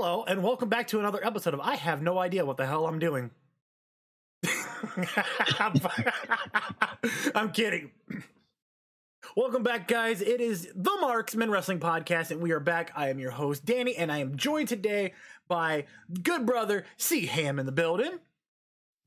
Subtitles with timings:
[0.00, 2.86] Hello, and welcome back to another episode of I Have No Idea What the Hell
[2.86, 3.32] I'm Doing.
[7.34, 7.90] I'm kidding.
[9.36, 10.20] Welcome back, guys.
[10.20, 12.92] It is the Marksman Wrestling Podcast, and we are back.
[12.94, 15.14] I am your host, Danny, and I am joined today
[15.48, 15.86] by
[16.22, 18.20] good brother C Ham in the building.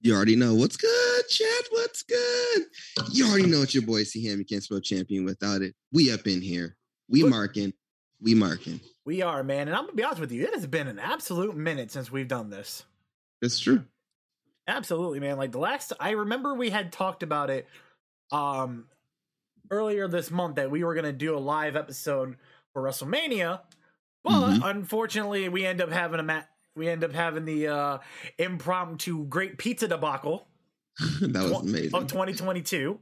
[0.01, 1.67] You already know what's good, chat.
[1.69, 2.63] What's good?
[3.13, 4.39] You already know it's your boy C Ham.
[4.39, 5.73] You can't spell champion without it.
[5.93, 6.75] We up in here.
[7.07, 7.71] We marking.
[8.21, 8.79] We marking.
[9.05, 11.55] We are, man, and I'm gonna be honest with you, it has been an absolute
[11.55, 12.83] minute since we've done this.
[13.41, 13.83] It's true.
[14.67, 15.37] Absolutely, man.
[15.37, 17.67] Like the last I remember we had talked about it
[18.31, 18.85] um
[19.71, 22.35] earlier this month that we were gonna do a live episode
[22.73, 23.61] for WrestleMania,
[24.23, 24.69] but Mhm.
[24.69, 27.97] unfortunately we end up having a mat we end up having the uh
[28.37, 30.47] impromptu great pizza debacle
[31.21, 31.95] that was amazing.
[31.95, 32.99] of 2022.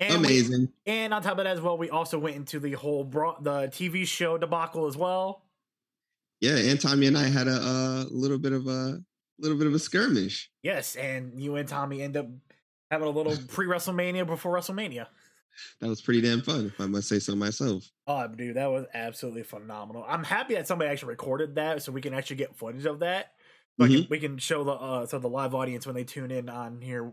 [0.00, 0.68] And we- amazing.
[0.86, 3.68] and on top of that as well, we also went into the whole bro- the
[3.68, 5.44] TV show debacle as well.
[6.40, 9.00] yeah, and Tommy and I had a uh, little bit of a
[9.38, 10.50] little bit of a skirmish.
[10.62, 12.26] Yes, and you and Tommy end up
[12.90, 15.06] having a little pre WrestleMania before WrestleMania.
[15.80, 17.84] That was pretty damn fun, if I must say so myself.
[18.06, 20.04] Oh, dude, that was absolutely phenomenal.
[20.06, 23.32] I'm happy that somebody actually recorded that, so we can actually get footage of that.
[23.80, 26.48] So can- we can show the uh, so the live audience when they tune in
[26.48, 27.12] on here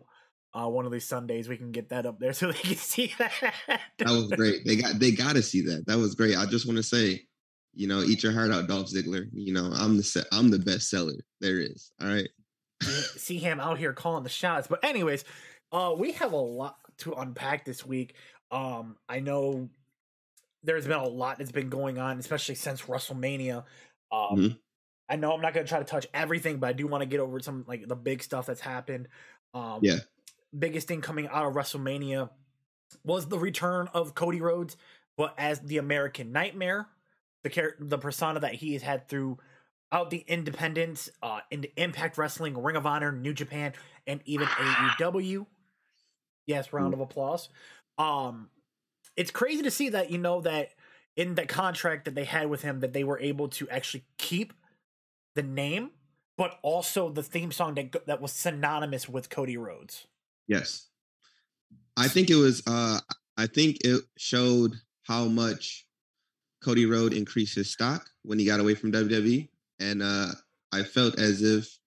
[0.56, 3.14] uh, one of these Sundays, we can get that up there so they can see
[3.20, 3.32] that.
[4.00, 4.66] That was great.
[4.66, 5.86] They got they got to see that.
[5.88, 6.38] That was great.
[6.38, 7.28] I just want to say,
[7.74, 9.28] you know, eat your heart out, Dolph Ziggler.
[9.34, 11.92] You know, I'm the I'm the best seller there is.
[12.02, 12.30] All right.
[12.82, 14.68] see him out here calling the shots.
[14.68, 15.26] But anyways,
[15.72, 18.16] uh, we have a lot to unpack this week.
[18.52, 19.70] Um, I know
[20.64, 23.66] there's been a lot that's been going on, especially since WrestleMania.
[24.12, 24.60] Um, Mhm.
[25.10, 27.06] I know I'm not going to try to touch everything, but I do want to
[27.06, 29.08] get over some like the big stuff that's happened.
[29.54, 30.00] Um, Yeah.
[30.60, 32.30] Biggest thing coming out of WrestleMania
[33.04, 34.78] was the return of Cody Rhodes,
[35.18, 36.88] but as the American Nightmare,
[37.44, 42.62] the char- the persona that he has had throughout the independents, uh, into Impact Wrestling,
[42.62, 43.74] Ring of Honor, New Japan,
[44.08, 45.46] and even AEW.
[46.48, 47.50] Yes, round of applause.
[47.98, 48.50] Um,
[49.16, 50.72] it's crazy to see that you know that
[51.16, 54.54] in the contract that they had with him that they were able to actually keep
[55.34, 55.92] the name,
[56.38, 60.08] but also the theme song that that was synonymous with Cody Rhodes.
[60.48, 60.88] Yes.
[61.98, 63.00] I think it was uh
[63.38, 65.86] I think it showed how much
[66.64, 69.50] Cody Rhodes increased his stock when he got away from WWE.
[69.80, 70.32] And uh
[70.72, 71.78] I felt as if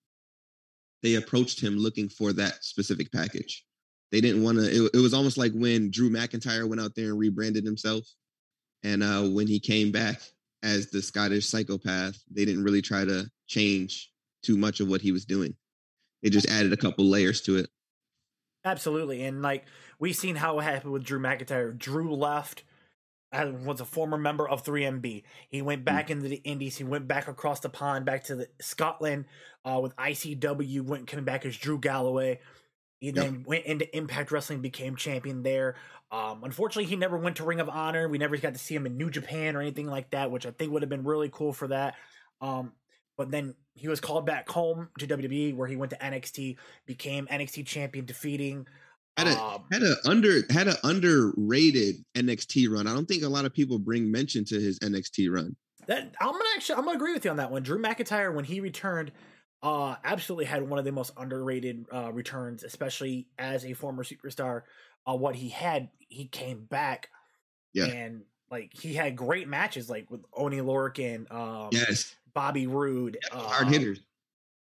[1.03, 3.65] they approached him looking for that specific package.
[4.11, 7.11] They didn't want to it, it was almost like when Drew McIntyre went out there
[7.11, 8.05] and rebranded himself.
[8.83, 10.21] And uh when he came back
[10.63, 14.11] as the Scottish psychopath, they didn't really try to change
[14.43, 15.55] too much of what he was doing.
[16.23, 17.71] They just added a couple layers to it.
[18.65, 19.65] Absolutely, and like
[19.99, 21.77] we've seen how it happened with Drew McIntyre.
[21.77, 22.65] Drew left.
[23.31, 25.23] Was a former member of 3MB.
[25.51, 26.79] He went back into the Indies.
[26.79, 29.27] He went back across the pond, back to the Scotland
[29.67, 30.81] uh, with ICW.
[30.81, 32.41] Went coming back as Drew Galloway.
[33.01, 35.77] He then went into Impact Wrestling, became champion there.
[36.11, 38.09] Um, unfortunately, he never went to Ring of Honor.
[38.09, 40.51] We never got to see him in New Japan or anything like that, which I
[40.51, 41.95] think would have been really cool for that.
[42.41, 42.73] Um,
[43.19, 46.57] but then he was called back home to WWE, where he went to NXT,
[46.87, 48.67] became NXT champion, defeating.
[49.19, 52.87] Had a um, had a under had an underrated NXT run.
[52.87, 55.57] I don't think a lot of people bring mention to his NXT run.
[55.89, 57.63] That I'm gonna actually I'm gonna agree with you on that one.
[57.63, 59.11] Drew McIntyre when he returned,
[59.63, 64.63] uh, absolutely had one of the most underrated uh returns, especially as a former superstar.
[65.09, 67.09] Uh, what he had, he came back,
[67.73, 67.87] Yeah.
[67.87, 73.67] and like he had great matches, like with Oni Lorcan, um, Yes, Bobby Roode, hard
[73.67, 74.01] um, hitters.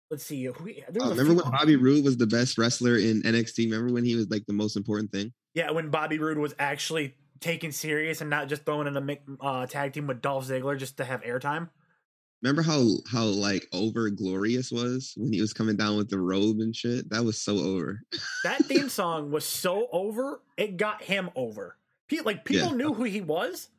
[0.09, 3.65] Let's see, there Uh, remember few- when Bobby Roode was the best wrestler in NXT?
[3.65, 5.31] Remember when he was like the most important thing?
[5.53, 9.67] Yeah, when Bobby Roode was actually taken serious and not just throwing in a uh,
[9.67, 11.69] tag team with Dolph Ziggler just to have airtime.
[12.41, 16.61] Remember how how like over glorious was when he was coming down with the robe
[16.61, 17.11] and shit?
[17.11, 18.01] That was so over.
[18.43, 21.77] That theme song was so over, it got him over.
[22.25, 22.75] Like people Yeah.
[22.75, 23.69] knew who he was,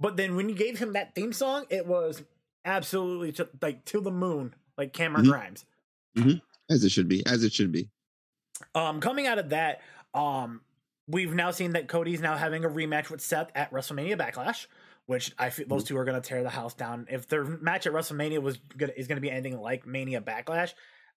[0.00, 2.22] but then when you gave him that theme song, it was
[2.64, 5.28] absolutely to, like to the moon, like Cameron Mhm.
[5.28, 5.64] Grimes.
[6.70, 7.88] As it should be, as it should be.
[8.74, 9.80] Um, coming out of that,
[10.14, 10.62] um,
[11.06, 14.66] we've now seen that Cody's now having a rematch with Seth at WrestleMania Backlash,
[15.06, 17.06] which I feel those two are going to tear the house down.
[17.08, 20.74] If their match at WrestleMania was gonna, is going to be ending like Mania Backlash,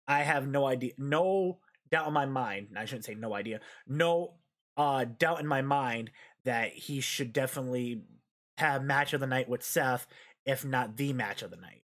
[0.07, 1.59] I have no idea, no
[1.89, 2.69] doubt in my mind.
[2.77, 4.35] I shouldn't say no idea, no
[4.77, 6.11] uh, doubt in my mind
[6.45, 8.03] that he should definitely
[8.57, 10.07] have match of the night with Seth,
[10.45, 11.83] if not the match of the night.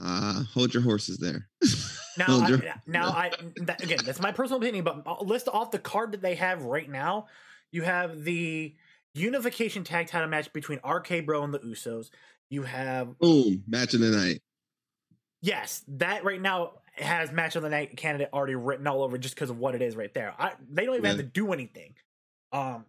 [0.00, 1.48] Uh hold your horses there.
[2.16, 3.32] Now, I, now I
[3.62, 6.62] that, again, that's my personal opinion, but I'll list off the card that they have
[6.62, 7.26] right now.
[7.72, 8.76] You have the
[9.14, 12.10] unification tag title match between RK Bro and the Usos.
[12.50, 14.42] You have Boom, match of the night.
[15.42, 19.34] yes, that right now has match of the night candidate already written all over just
[19.34, 20.34] because of what it is right there.
[20.38, 21.96] I, they don't even have to do anything.
[22.52, 22.84] Um,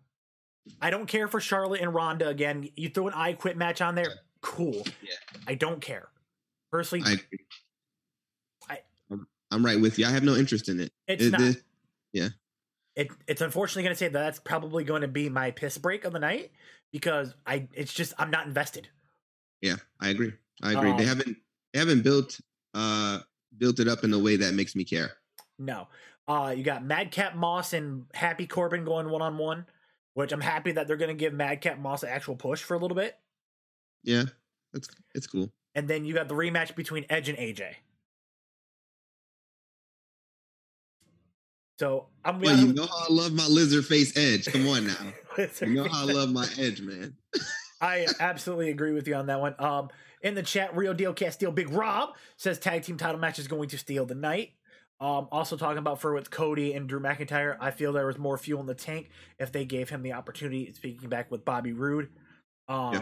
[0.81, 2.69] I don't care for Charlotte and Ronda again.
[2.75, 4.09] You throw an I quit match on there,
[4.41, 4.83] cool.
[5.01, 5.13] Yeah.
[5.47, 6.07] I don't care.
[6.71, 8.79] Personally, I, I-
[9.11, 10.05] I'm, I'm right with you.
[10.05, 10.91] I have no interest in it.
[11.07, 11.39] it's It- not.
[11.41, 11.57] this-
[12.97, 16.05] it, it's unfortunately going to say that that's probably going to be my piss break
[16.05, 16.51] of the night
[16.93, 18.87] because I it's just I'm not invested.
[19.61, 20.31] yeah, I agree.
[20.63, 20.91] I agree.
[20.93, 21.37] they Um, haven't
[21.73, 22.39] they haven't built
[22.73, 23.19] uh
[23.57, 25.11] built it up in a way that makes me care.
[25.59, 25.89] No.
[26.25, 29.65] Uh you got Madcap Moss and Happy Corbin going one on one,
[30.15, 32.79] which I'm happy that they're going to give Madcap Moss an actual push for a
[32.79, 33.15] little bit.
[34.03, 34.23] Yeah,
[34.73, 35.51] that's it's cool.
[35.75, 37.75] And then you got the rematch between Edge and AJ.
[41.77, 44.45] So I'm Well, you know how I love my lizard face edge.
[44.45, 44.95] Come on now.
[45.61, 47.13] You know how I love my edge, man.
[47.81, 49.53] I absolutely agree with you on that one.
[49.59, 49.89] Um,
[50.21, 53.67] in the chat, Real Deal Can't Big Rob says tag team title match is going
[53.67, 54.53] to steal the night.
[55.01, 58.37] Um, also talking about for with Cody and Drew McIntyre, I feel there was more
[58.37, 59.09] fuel in the tank
[59.39, 60.71] if they gave him the opportunity.
[60.73, 62.09] Speaking back with Bobby Roode,
[62.69, 63.01] um, Yeah.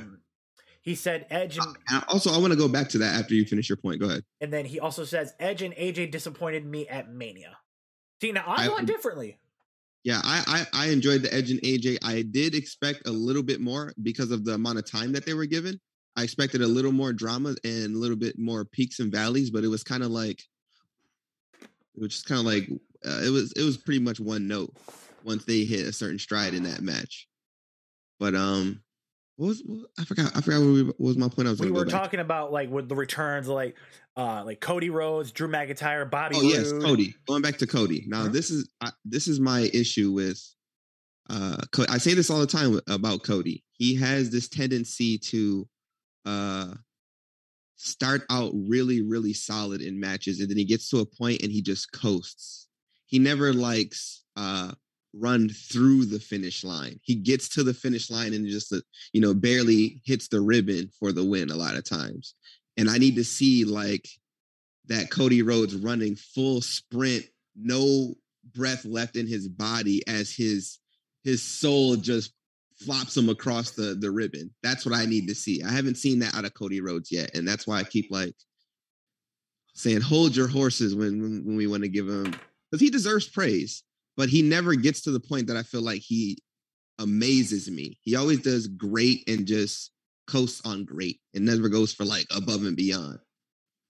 [0.81, 3.45] he said Edge and, And also, I want to go back to that after you
[3.45, 3.99] finish your point.
[3.99, 4.23] Go ahead.
[4.41, 7.57] and then he also says Edge and AJ disappointed me at Mania.
[8.21, 9.37] See, now I I- thought differently.
[10.03, 11.99] Yeah, I, I I enjoyed the Edge and AJ.
[12.03, 15.33] I did expect a little bit more because of the amount of time that they
[15.33, 15.79] were given.
[16.17, 19.63] I expected a little more drama and a little bit more peaks and valleys, but
[19.63, 20.43] it was kind of like
[21.95, 22.69] it is kind of like
[23.05, 24.73] uh, it was it was pretty much one note
[25.23, 27.27] once they hit a certain stride in that match.
[28.19, 28.81] But um,
[29.35, 31.47] what was what, I forgot I forgot what, we, what was my point.
[31.47, 31.91] I was We were back.
[31.93, 33.75] talking about like with the returns, like
[34.15, 36.49] uh, like Cody Rhodes, Drew McIntyre, Bobby Oh Roode.
[36.51, 37.15] yes, Cody.
[37.27, 38.05] Going back to Cody.
[38.07, 38.29] Now Huh?
[38.29, 40.41] this is I, this is my issue with.
[41.29, 41.55] Uh,
[41.89, 43.63] I say this all the time about Cody.
[43.71, 45.67] He has this tendency to,
[46.25, 46.73] uh,
[47.75, 51.51] start out really really solid in matches, and then he gets to a point and
[51.51, 52.67] he just coasts.
[53.05, 54.71] He never likes uh
[55.13, 56.99] run through the finish line.
[57.03, 60.89] He gets to the finish line and just uh, you know barely hits the ribbon
[60.99, 62.35] for the win a lot of times.
[62.77, 64.07] And I need to see like
[64.87, 67.25] that Cody Rhodes running full sprint,
[67.55, 68.15] no
[68.53, 70.79] breath left in his body as his
[71.23, 72.33] his soul just
[72.83, 74.53] flops him across the the ribbon.
[74.61, 75.63] That's what I need to see.
[75.63, 78.35] I haven't seen that out of Cody Rhodes yet, and that's why I keep like
[79.75, 82.33] saying hold your horses when when, when we want to give him
[82.71, 83.83] because he deserves praise,
[84.17, 86.37] but he never gets to the point that I feel like he
[86.99, 87.97] amazes me.
[88.01, 89.91] He always does great and just
[90.27, 93.19] coasts on great and never goes for like above and beyond.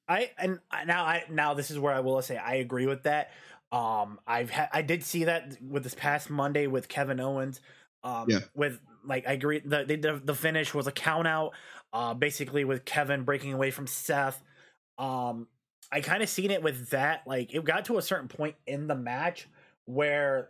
[0.07, 3.03] I and I- now I now this is where I will say I agree with
[3.03, 3.31] that.
[3.71, 7.59] Um, I've ha- I did see that with this past Monday with Kevin Owens.
[8.03, 8.39] Um, Yeah.
[8.55, 11.51] with like I agree the the, the finish was a count out.
[11.91, 14.41] Uh, basically with Kevin breaking away from Seth.
[14.97, 15.47] Um,
[15.91, 17.21] I kind of seen it with that.
[17.27, 19.47] Like it got to a certain point in the match
[19.85, 20.49] where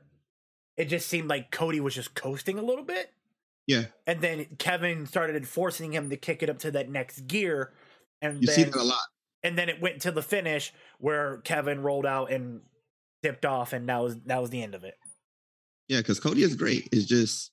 [0.78, 3.12] it just seemed like Cody was just coasting a little bit.
[3.68, 3.86] Yeah.
[4.08, 7.74] And then Kevin started forcing him to kick it up to that next gear.
[8.22, 9.04] And You then, see that a lot.
[9.44, 12.62] and then it went to the finish where Kevin rolled out and
[13.22, 14.96] dipped off, and that was that was the end of it.
[15.88, 16.90] Yeah, because Cody is great.
[16.92, 17.52] It's just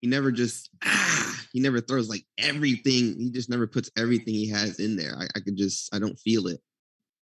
[0.00, 3.18] he never just ah, he never throws like everything.
[3.18, 5.14] He just never puts everything he has in there.
[5.18, 6.60] I, I could just I don't feel it.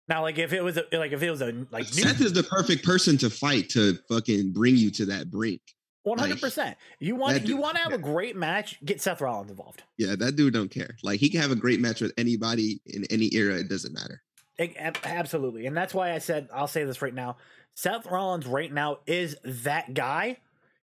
[0.09, 2.33] Now, like if it was a, like if it was a like new Seth is
[2.33, 5.61] the perfect person to fight to fucking bring you to that brink.
[6.03, 7.99] one hundred percent, you want you dude- want to have yeah.
[7.99, 9.85] a great match, get Seth Rollins involved.
[9.99, 10.97] Yeah, that dude don't care.
[11.05, 13.55] Like he can have a great match with anybody in any era.
[13.55, 14.21] It doesn't matter.
[14.61, 17.37] Absolutely, and that's why I said I'll say this right now.
[17.75, 20.39] Seth Rollins right now is that guy.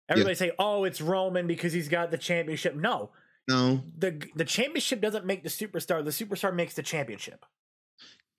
[0.09, 3.11] Everybody say, "Oh, it's Roman because he's got the championship." No,
[3.49, 6.05] No, the the championship doesn't make the superstar.
[6.05, 7.45] The superstar makes the championship.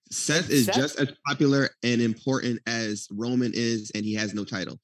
[0.09, 4.45] Seth is Seth- just as popular and important as Roman is, and he has no
[4.45, 4.79] title.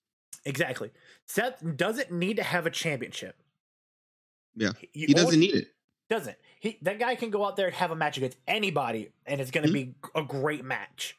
[0.46, 0.92] Exactly.
[1.26, 3.38] Seth doesn't need to have a championship.
[4.56, 5.68] Yeah, You He doesn't need it.
[6.10, 6.38] doesn't.
[6.64, 9.52] He that guy can go out there and have a match against anybody, and it's
[9.52, 9.74] going to Mhm.
[9.74, 11.18] be a great match.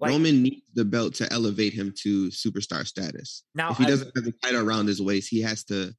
[0.00, 3.42] Like Roman needs the belt to elevate him to superstar status.
[3.54, 5.94] now, if he doesn't have the title around his waist, he has to.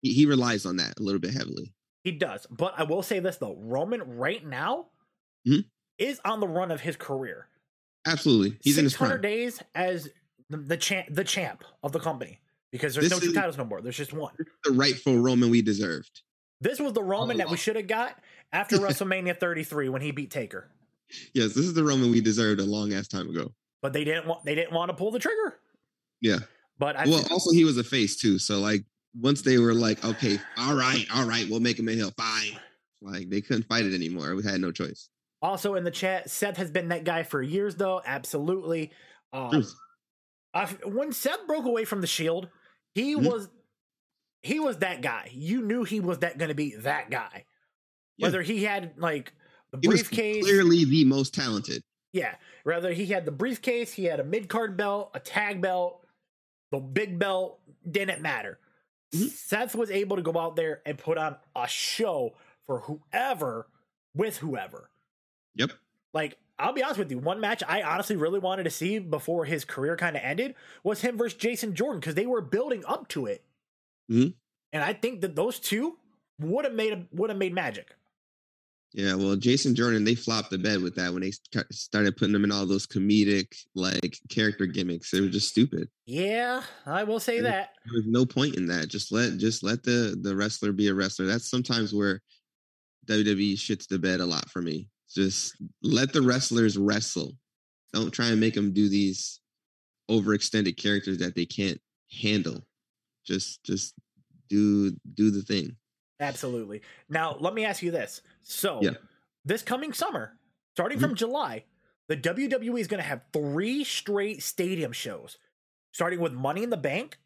[0.00, 1.74] He, he relies on that a little bit heavily.
[2.02, 2.46] he does.
[2.50, 4.86] But I will say this though: Roman right now
[5.46, 5.66] Mhm.
[5.98, 7.48] is on the run of his career.
[8.06, 9.20] Absolutely, he's in his prime.
[9.20, 10.08] days as
[10.48, 12.40] the, the champ, the champ of the company,
[12.72, 13.82] because there's This no two is- titles no more.
[13.82, 14.32] There's just one.
[14.64, 16.22] The rightful Roman we deserved.
[16.60, 18.16] This was the Roman that we should have got
[18.52, 20.70] after WrestleMania 33 when he beat Taker.
[21.34, 23.52] Yes, this is the Roman we deserved a long ass time ago.
[23.82, 25.58] But they didn't want they didn't want to pull the trigger.
[26.20, 26.38] Yeah.
[26.78, 28.38] But I well, think- also he was a face too.
[28.38, 28.84] So like
[29.18, 32.12] once they were like, okay, all right, all right, we'll make him a heel.
[32.16, 32.58] Fine,
[33.02, 34.34] Like they couldn't fight it anymore.
[34.36, 35.08] We had no choice.
[35.42, 38.02] Also in the chat, Seth has been that guy for years, though.
[38.04, 38.92] Absolutely.
[39.32, 39.64] Um,
[40.52, 42.48] I, when Seth broke away from the Shield,
[42.94, 43.26] he Mhm.
[43.30, 43.48] was
[44.42, 45.30] he was that guy.
[45.32, 47.44] You knew he was that going to be that guy.
[48.16, 48.26] Yeah.
[48.26, 49.32] Whether he had like
[49.70, 51.82] the He was briefcase, clearly the most talented.
[52.12, 52.34] yeah.
[52.64, 56.04] rather he had the briefcase, he had a mid card belt, a tag belt,
[56.70, 58.58] the big belt, didn't matter.
[59.14, 59.28] Mhm.
[59.30, 62.34] Seth was able to go out there and put on a show
[62.66, 63.66] for whoever
[64.14, 64.90] with whoever.
[65.56, 65.72] Yep.
[66.12, 69.46] Like, I'll be honest with you, one match I honestly really wanted to see before
[69.46, 70.54] his career kind of ended
[70.84, 73.42] was him versus Jason Jordan because they were building up to it.
[74.10, 74.34] Mhm.
[74.72, 75.96] And I think that those two
[76.38, 77.94] would have made would have made magic.
[78.92, 81.30] Yeah, well, Jason Jordan, they flopped the bed with that when they
[81.70, 85.12] started putting them in all those comedic like character gimmicks.
[85.12, 85.88] They were just stupid.
[86.06, 87.42] Yeah, I will say Yeah.
[87.42, 87.68] that.
[87.84, 88.88] There was no point in that.
[88.88, 91.26] Just let just let the the wrestler be a wrestler.
[91.26, 92.20] That's sometimes where
[93.06, 94.88] WWE shits the bed a lot for me.
[95.14, 97.36] Just let the wrestlers wrestle.
[97.92, 99.40] Don't try and make them do these
[100.10, 102.66] overextended characters that they can't handle.
[103.24, 103.94] Just just
[104.48, 105.76] do do the thing.
[106.20, 106.82] Absolutely.
[107.08, 108.20] Now, let me ask you this.
[108.42, 108.90] So, Yeah.
[109.44, 110.38] this coming summer,
[110.74, 111.02] starting Mhm.
[111.02, 111.64] from July,
[112.08, 115.38] the WWE is going to have three straight stadium shows,
[115.92, 117.18] starting with Money in the Bank,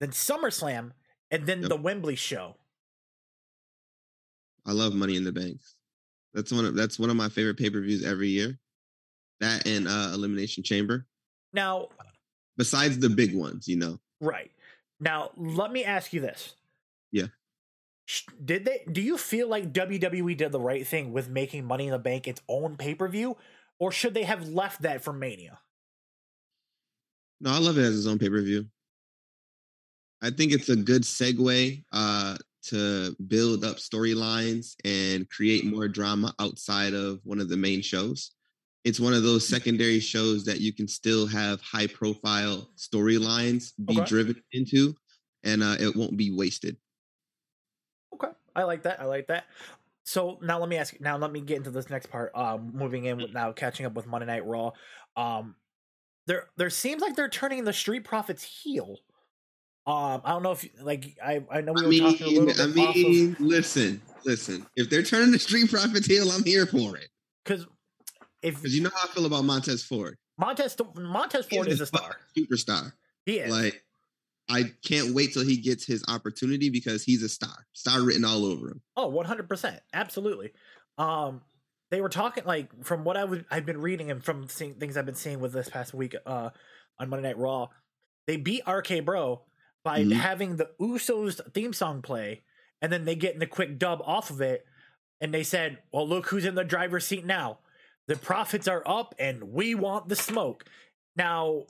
[0.00, 0.92] then SummerSlam,
[1.30, 1.68] and then Yep.
[1.70, 2.56] the Wembley show.
[4.66, 5.60] I love Money in the Bank.
[6.34, 8.58] That's one of that's one of my favorite pay per views every year.
[9.40, 11.06] That and uh, Elimination Chamber.
[11.52, 11.88] Now,
[12.58, 14.00] Besides the big ones, you know.
[14.20, 14.50] right.
[14.98, 16.54] Now, let me ask you this.
[17.12, 17.26] Yeah.
[18.44, 21.90] Did they do you feel like WWE did the right thing with making Money in
[21.90, 23.36] the Bank its own pay-per-view
[23.78, 25.58] or should they have left that for Mania?
[27.40, 28.66] No, I love it as its own pay per view.
[30.22, 36.34] I think it's a good segue uh, to build up storylines and create more drama
[36.38, 38.32] outside of one of the main shows.
[38.86, 44.00] It's one of those secondary shows that you can still have high profile storylines be
[44.00, 44.04] Okay.
[44.04, 44.94] driven into,
[45.42, 46.76] and uh, it won't be wasted.
[48.14, 49.00] Okay, I like that.
[49.00, 49.46] I like that.
[50.04, 51.00] So now let me ask.
[51.00, 52.30] Now let me get into this next part.
[52.36, 54.70] Um, moving in with now catching up with Monday Night Raw.
[55.16, 55.56] Um,
[56.28, 58.98] there there seems like they're turning the Street Profits heel.
[59.86, 62.30] Um, I don't know if like I I know we I were mean, talking a
[62.30, 64.66] little bit I off of mean, listen, listen.
[64.76, 67.08] If they're turning the Street Profits heel, I'm here for it.
[67.44, 67.66] because
[68.46, 70.16] if Because you know how I feel about Montez Ford.
[70.38, 72.16] Montez Montez Ford is a star.
[72.36, 72.92] superstar.
[73.24, 73.50] He is.
[73.50, 73.82] Like,
[74.48, 77.66] I can't wait till he gets his opportunity because he's a star.
[77.72, 78.82] Star written all over him.
[78.96, 79.80] Oh, 100%.
[79.92, 80.52] Absolutely.
[80.98, 81.42] Um
[81.90, 84.96] they were talking like from what I would I've been reading and from seeing things
[84.96, 86.50] I've been seeing with this past week uh
[86.98, 87.68] on Monday Night Raw.
[88.26, 89.42] They beat RK Bro
[89.84, 90.12] by Mhm.
[90.12, 92.42] having the Usos theme song play
[92.82, 94.64] and then they get in the quick dub off of it
[95.20, 97.60] and they said, "Well, look who's in the driver's seat now.
[98.08, 100.64] The profits are up and we want the smoke."
[101.16, 101.64] Now,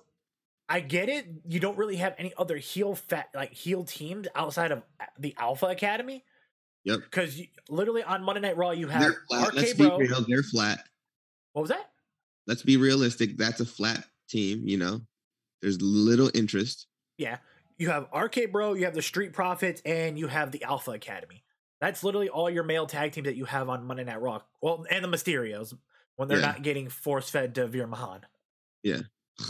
[0.68, 1.26] I get it.
[1.46, 5.34] You don't really have any other heel fat like heel teams outside of uh, the
[5.38, 6.24] Alpha Academy.
[6.84, 7.00] Yep.
[7.00, 9.54] Because literally on Monday Night Raw, you have They're flat.
[9.54, 9.98] Let's RK be Bro.
[9.98, 10.24] real.
[10.26, 10.84] They're flat.
[11.52, 11.90] What was that?
[12.46, 13.36] Let's be realistic.
[13.36, 15.00] That's a flat team, you know.
[15.62, 16.86] There's little interest.
[17.18, 17.38] Yeah.
[17.78, 21.42] You have RK Bro, you have the Street Profits, and you have the Alpha Academy.
[21.80, 24.40] That's literally all your male tag teams that you have on Monday Night Raw.
[24.62, 25.76] Well, and the Mysterios
[26.16, 26.46] when they're Yeah.
[26.46, 28.22] not getting force fed to Veer Mahaan.
[28.82, 29.00] Yeah.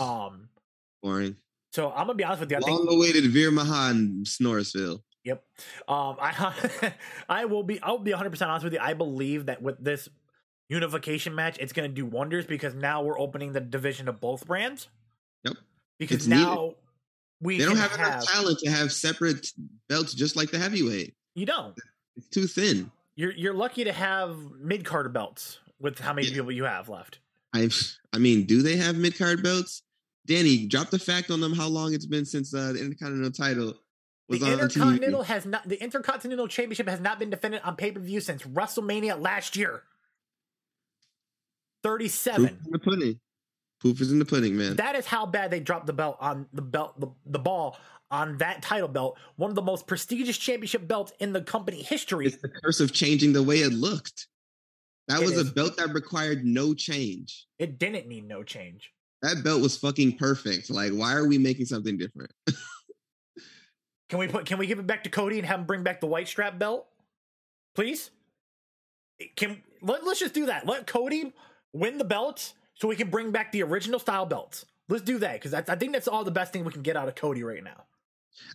[0.00, 0.48] Um.
[1.02, 1.36] Boring.
[1.72, 2.56] So I'm gonna be honest with you.
[2.56, 5.02] I think Long awaited Veer Mahaan, Snoresville.
[5.24, 5.42] Yep.
[5.88, 6.92] Um, I
[7.28, 8.78] I will be I'll be 100 percent honest with you.
[8.80, 10.08] I believe that with this
[10.68, 14.46] unification match, it's going to do wonders because now we're opening the division of both
[14.46, 14.88] brands.
[15.44, 15.54] Yep.
[15.98, 16.42] Because It's needed.
[16.44, 16.74] now
[17.40, 19.52] we They don't can have enough talent to have separate
[19.88, 21.14] belts just like the heavyweight.
[21.34, 21.74] You don't.
[22.16, 22.90] It's too thin.
[23.16, 26.34] You're you're lucky to have mid card belts with how many Yeah.
[26.34, 27.18] people you have left.
[27.54, 27.68] I
[28.12, 29.82] I mean, do they have mid card belts?
[30.26, 33.74] Danny, drop the fact on them how long it's been since uh, the Intercontinental title
[34.28, 35.26] was The on Intercontinental TV.
[35.26, 39.20] has not the Intercontinental Championship has not been defended on pay per view since WrestleMania
[39.20, 39.82] last year.
[41.82, 42.44] Proof 37.
[42.44, 43.20] is in the pudding.
[43.80, 44.76] Proof is in the pudding, man.
[44.76, 47.78] That is how bad they dropped the belt on the belt the, the ball
[48.10, 52.26] on that title belt, one of the most prestigious championship belts in the company history.
[52.26, 54.28] it's the curse of changing the way it looked.
[55.08, 55.50] That It was is.
[55.50, 57.46] a belt that required no change.
[57.58, 58.90] It didn't need no change.
[59.22, 60.68] That belt was fucking perfect.
[60.70, 62.32] Like, why are we making something different?
[64.08, 66.00] Can we put can we give it back to Cody and have him bring back
[66.00, 66.86] the white strap belt?
[67.74, 68.10] Please?
[69.20, 70.66] Eh, can let, let's just do that.
[70.66, 71.32] Let Cody
[71.72, 74.64] win the belt so we can bring back the original style belts.
[74.88, 77.08] Let's do that because I think that's all the best thing we can get out
[77.08, 77.84] of Cody right now.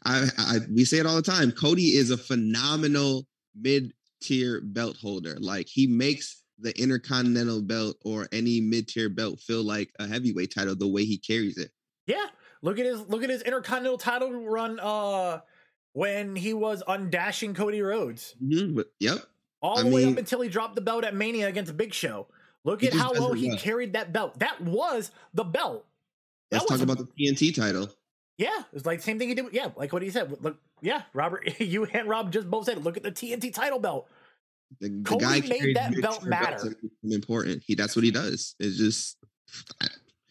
[0.05, 1.51] I, I we say it all the time.
[1.51, 3.25] Cody is a phenomenal
[3.59, 5.38] mid tier belt holder.
[5.39, 10.53] Like he makes the intercontinental belt or any mid tier belt feel like a heavyweight
[10.53, 11.71] title the way he carries it.
[12.07, 12.27] Yeah,
[12.62, 14.79] look at his look at his intercontinental title run.
[14.79, 15.39] Uh,
[15.93, 18.36] when he was undashing Cody Rhodes.
[18.43, 19.19] Mm-hmm, but, yep.
[19.62, 21.93] All the I way mean, up until he dropped the belt at Mania against Big
[21.93, 22.27] Show.
[22.63, 23.57] Look at how well he well.
[23.57, 24.39] carried that belt.
[24.39, 25.86] That was the belt.
[26.49, 27.89] That Let's talk about the TNT title.
[28.37, 29.45] Yeah, it's like same thing he did.
[29.51, 30.35] Yeah, like what he said.
[30.41, 32.83] Look, yeah, Robert, you and Rob just both said.
[32.83, 34.07] Look at the TNT title belt.
[34.79, 36.75] The, the guy made that belt matter.
[37.03, 37.61] Important.
[37.65, 38.55] He that's what he does.
[38.59, 39.17] It's just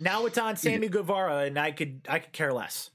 [0.00, 2.90] now it's on Sammy Guevara, and I could I could care less.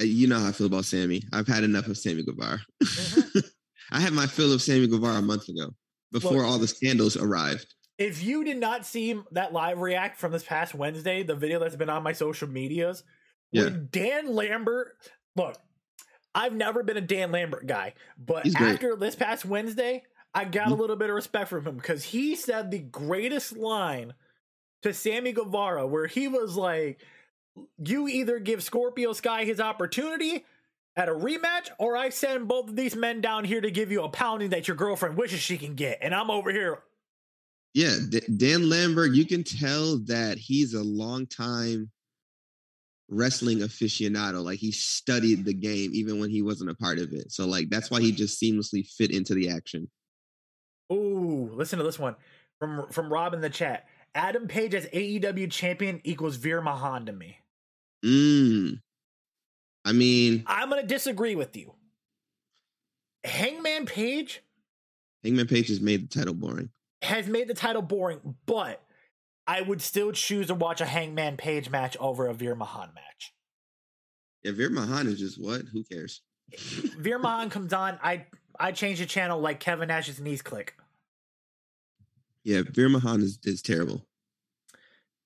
[0.00, 1.22] Uh, you know how I feel about Sammy.
[1.32, 2.60] I've had enough of Sammy Guevara.
[2.82, 3.38] Mm-hmm.
[3.90, 5.74] I had my fill of Sammy Guevara a month ago
[6.12, 7.74] before Look, all the scandals arrived.
[7.98, 11.76] If you did not see that live react from this past Wednesday, the video that's
[11.76, 13.02] been on my social medias,
[13.52, 13.64] yeah.
[13.64, 14.96] when Dan Lambert,
[15.36, 15.56] look,
[16.34, 20.02] I've never been a Dan Lambert guy, but after this past Wednesday,
[20.34, 20.72] I got mm-hmm.
[20.72, 24.14] a little bit of respect from him because he said the greatest line
[24.82, 27.00] to Sammy Guevara, where he was like,
[27.78, 30.44] You either give Scorpio Sky his opportunity
[30.96, 34.02] at a rematch, or I send both of these men down here to give you
[34.02, 35.98] a pounding that your girlfriend wishes she can get.
[36.02, 36.82] And I'm over here
[37.74, 41.90] yeah, D- Dan Lambert, you can tell that he's a long time
[43.08, 44.44] wrestling aficionado.
[44.44, 47.32] Like he studied the game even when he wasn't a part of it.
[47.32, 49.88] So like that's why he just seamlessly fit into the action.
[50.92, 52.16] Ooh, listen to this one
[52.58, 53.86] from from Rob in the chat.
[54.14, 57.38] Adam Page as AEW champion equals Veer Mahaan to me.
[58.04, 58.80] Mm.
[59.84, 61.74] I mean, I'm gonna disagree with you.
[63.24, 64.42] Hangman Page.
[65.22, 66.70] Hangman Page has made the title boring
[67.02, 68.82] has made the title boring, but
[69.48, 73.32] I would still choose to watch a Hangman Page match over a Veer Mahaan match.
[74.44, 75.62] Yeah, Veer Mahaan is just what?
[75.72, 76.20] Who cares?
[76.54, 78.26] Veer Mahaan comes on, I
[78.60, 80.76] I change the channel like Kevin Nash's knees click.
[82.44, 84.06] Yeah, Veer Mahaan is, is terrible.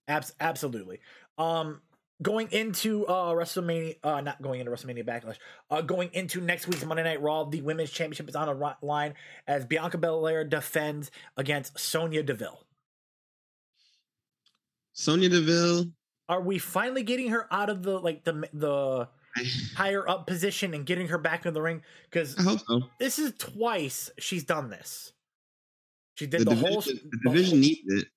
[0.06, 1.00] Abs- absolutely.
[1.37, 1.80] Um,
[2.22, 6.85] going into uh WrestleMania, uh, not going into WrestleMania Backlash, uh, going into next week's
[6.85, 9.14] Monday Night Raw, the Women's Championship is on the line
[9.48, 12.64] as Bianca Belair defends against Sonya Deville.
[14.92, 15.87] Sonya Deville.
[16.28, 19.09] Are we finally getting her out of the like the the
[19.76, 21.83] higher up position and getting her back in the ring?
[22.11, 22.83] Because so.
[22.98, 25.12] This is twice she's done this.
[26.14, 28.09] She did the, the division, whole the division whole, needs it.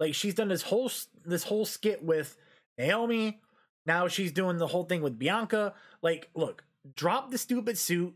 [0.00, 0.90] Like she's done this whole
[1.24, 2.36] this whole skit with
[2.76, 3.40] Naomi.
[3.86, 5.74] Now she's doing the whole thing with Bianca.
[6.02, 6.62] Like, look,
[6.94, 8.14] drop the stupid suit,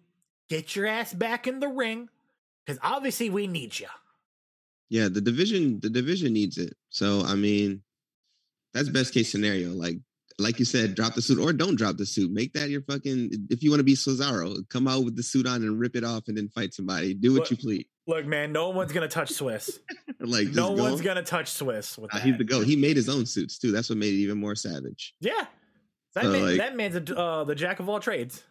[0.49, 2.09] get your ass back in the ring,
[2.65, 3.87] because obviously we need you.
[4.91, 6.77] Yeah, the division, the division needs it.
[6.91, 7.83] So I mean,
[8.75, 9.71] that's best case scenario.
[9.71, 9.97] Like,
[10.39, 12.31] like you said, drop the suit or don't drop the suit.
[12.31, 13.49] Make that your fucking.
[13.51, 16.05] If you want to be Cesaro, come out with the suit on and rip it
[16.05, 17.15] off, and then fight somebody.
[17.15, 17.85] Do what look, you please.
[18.07, 19.79] Look, man, no one's gonna touch Swiss.
[20.21, 22.23] like no one's gonna touch Swiss with that.
[22.23, 22.67] He's the goat.
[22.67, 23.71] He made his own suits too.
[23.71, 25.15] That's what made it even more savage.
[25.21, 25.47] Yeah,
[26.15, 28.43] that, so, man, like, that man's a, uh, the jack of all trades.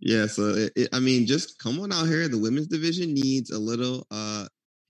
[0.00, 2.28] Yeah, so it, it, I mean, just come on out here.
[2.28, 4.46] The women's division needs a little uh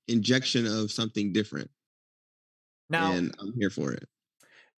[0.09, 1.71] injection of something different.
[2.91, 4.09] Now, and I'm here for it.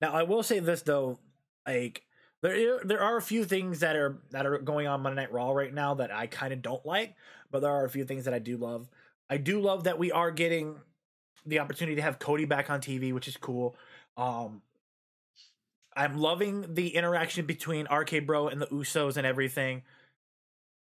[0.01, 1.19] Now, I will say this though,
[1.67, 2.05] like
[2.43, 5.53] there there are a few things that are that are going on Monday Night Raw
[5.53, 7.15] right now that I kind of don't like,
[7.51, 8.89] but there are a few things that I do love.
[9.29, 10.77] I do love that we are getting
[11.47, 13.77] the opportunity to have Cody back on TV, which is cool.
[14.17, 14.63] Um,
[15.97, 19.83] I'm loving the interaction between RK Bro and the Usos and everything.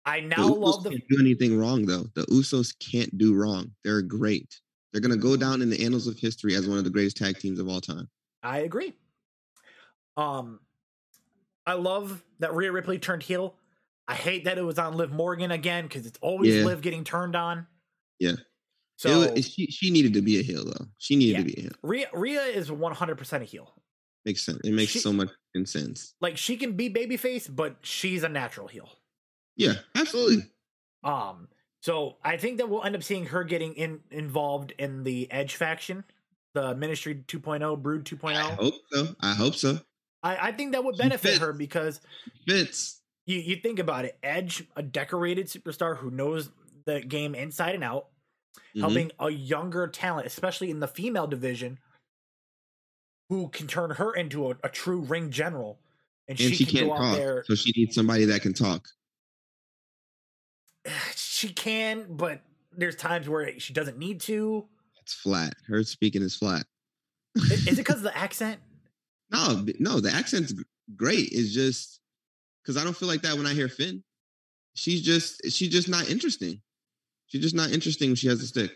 [0.05, 0.91] I now the love the.
[0.91, 2.05] Can't do anything wrong though.
[2.15, 3.71] The Usos can't do wrong.
[3.83, 4.59] They're great.
[4.91, 7.37] They're gonna go down in the annals of history as one of the greatest tag
[7.37, 8.09] teams of all time.
[8.45, 8.93] I agree.
[10.17, 10.59] Um,
[11.65, 13.55] I love that Rhea Ripley turned heel.
[14.07, 16.63] I hate that it was on Liv Morgan again because it's always yeah.
[16.63, 17.65] Liv getting turned on.
[18.19, 18.33] Yeah.
[18.97, 20.85] So was, she she needed to be a heel though.
[20.99, 21.39] She needed yeah.
[21.39, 21.71] to be a heel.
[21.81, 23.73] Rhea Rhea is one hundred percent a heel.
[24.25, 24.59] Makes sense.
[24.63, 25.29] It makes she, so much
[25.65, 26.13] sense.
[26.21, 28.89] Like she can be babyface, but she's a natural heel.
[29.57, 30.45] Yeah, absolutely.
[31.03, 31.49] Um.
[31.81, 35.55] So I think that we'll end up seeing her getting in involved in the Edge
[35.55, 36.03] faction,
[36.55, 38.35] the Ministry 2.0, Brood 2.0.
[38.35, 39.07] I hope so.
[39.19, 39.79] I hope so.
[40.23, 42.01] I, I think that would benefit her because
[42.47, 43.01] fits.
[43.27, 46.49] You you think about it, Edge, a decorated superstar who knows
[46.85, 48.07] the game inside and out,
[48.57, 48.79] mm-hmm.
[48.79, 51.77] helping a younger talent, especially in the female division,
[53.29, 55.79] who can turn her into a, a true ring general.
[56.27, 57.43] And, and she, she can not talk, there.
[57.45, 58.87] so she needs somebody that can talk.
[61.37, 62.41] She can, but
[62.71, 64.65] there's times where she doesn't need to.
[65.05, 65.53] It's flat.
[65.67, 66.65] Her speaking is flat.
[67.35, 68.59] is, it because of the accent?
[69.31, 70.53] No, no, the accent's
[70.95, 71.29] great.
[71.31, 71.99] It's just
[72.63, 74.03] because I don't feel like that when I hear Finn.
[74.73, 76.61] She's just she's just not interesting.
[77.27, 78.71] She's just not interesting when she has a stick.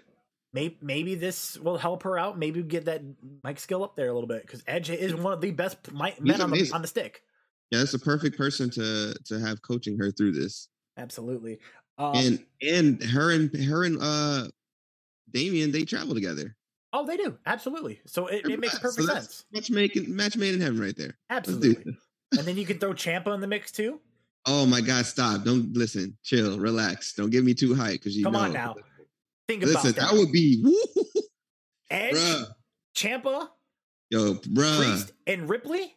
[0.53, 2.37] Maybe maybe this will help her out.
[2.37, 3.01] Maybe get that
[3.43, 6.41] mic skill up there a little bit because Edge is one of the best men
[6.41, 7.23] on the, on the stick.
[7.71, 10.69] Yeah, that's a perfect person to to have coaching her through this.
[10.97, 11.59] Absolutely.
[11.97, 14.47] Um, and and her and her and uh
[15.31, 16.55] Damien they travel together.
[16.93, 18.01] oh, they do absolutely.
[18.05, 19.45] So it, it makes So perfect that's sense.
[19.51, 21.17] Match making match made in heaven right there.
[21.29, 21.95] Absolutely.
[22.37, 23.99] and then you can throw Ciampa in the mix too.
[24.45, 25.05] Oh my God!
[25.05, 25.43] Stop!
[25.43, 26.17] Don't listen.
[26.23, 26.57] Chill.
[26.57, 27.13] Relax.
[27.13, 28.39] Don't get me too hyped because you Come know.
[28.39, 28.73] on now.
[29.49, 31.21] Think Listen, about that That would be woo,
[31.91, 32.45] Edge, bruh.
[32.95, 33.49] Ciampa,
[34.09, 35.93] Yo, bruh, Priest, and Ripley.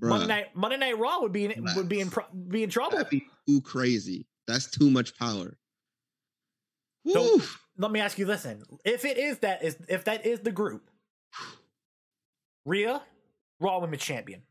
[0.00, 2.10] Monday night Monday Night Raw would be in, would be in
[2.48, 2.96] be in trouble.
[2.96, 4.26] That'd be too crazy.
[4.48, 5.58] That's too much power.
[7.06, 7.42] So- Woo.
[7.78, 10.52] Let me ask you this: then, if it is that is if that is the
[10.52, 10.90] group,
[12.64, 13.02] Rhea,
[13.60, 14.42] Raw Women's Champion,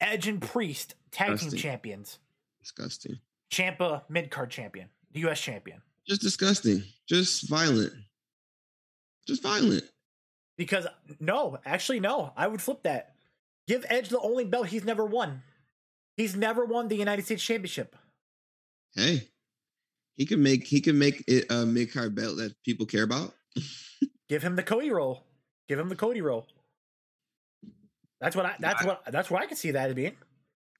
[0.00, 2.18] Edge and Priest Tag Team Champions,
[2.60, 3.18] disgusting.
[3.50, 5.40] Ciampa Mid Card Champion, U.S.
[5.40, 5.82] Champion.
[6.06, 6.82] Just disgusting.
[7.08, 7.92] Just violent.
[9.26, 9.84] Just violent.
[10.56, 10.86] Because
[11.20, 13.14] no, actually no, I would flip that.
[13.68, 15.42] Give Edge the only belt he's never won.
[16.16, 17.96] He's never won the United States Championship.
[18.94, 19.28] Hey,
[20.20, 23.32] he can make he can make it a mid card belt that people care about.
[24.28, 25.24] Give him the Cody role.
[25.66, 26.46] Give him the Cody role.
[28.20, 28.54] That's what I.
[28.60, 29.02] That's what.
[29.10, 30.14] That's what I could see that being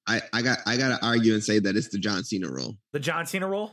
[0.06, 2.76] I I got I got to argue and say that it's the John Cena role.
[2.92, 3.72] the John Cena role.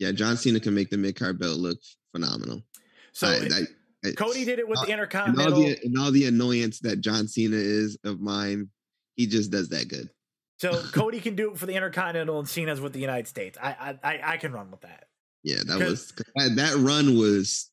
[0.00, 1.78] Yeah, John Cena can make the mid card belt look
[2.10, 2.64] phenomenal.
[3.12, 5.60] So I- it- I- I- Cody did it with the and all Intercontinental.
[5.60, 8.68] the and all the annoyance that John Cena is of mine,
[9.14, 10.10] he just does that good.
[10.58, 13.58] So Cody can do it for the Intercontinental and Cena's with the United States.
[13.60, 15.06] I I I, can run with that.
[15.42, 17.70] Yeah, that was that, run was.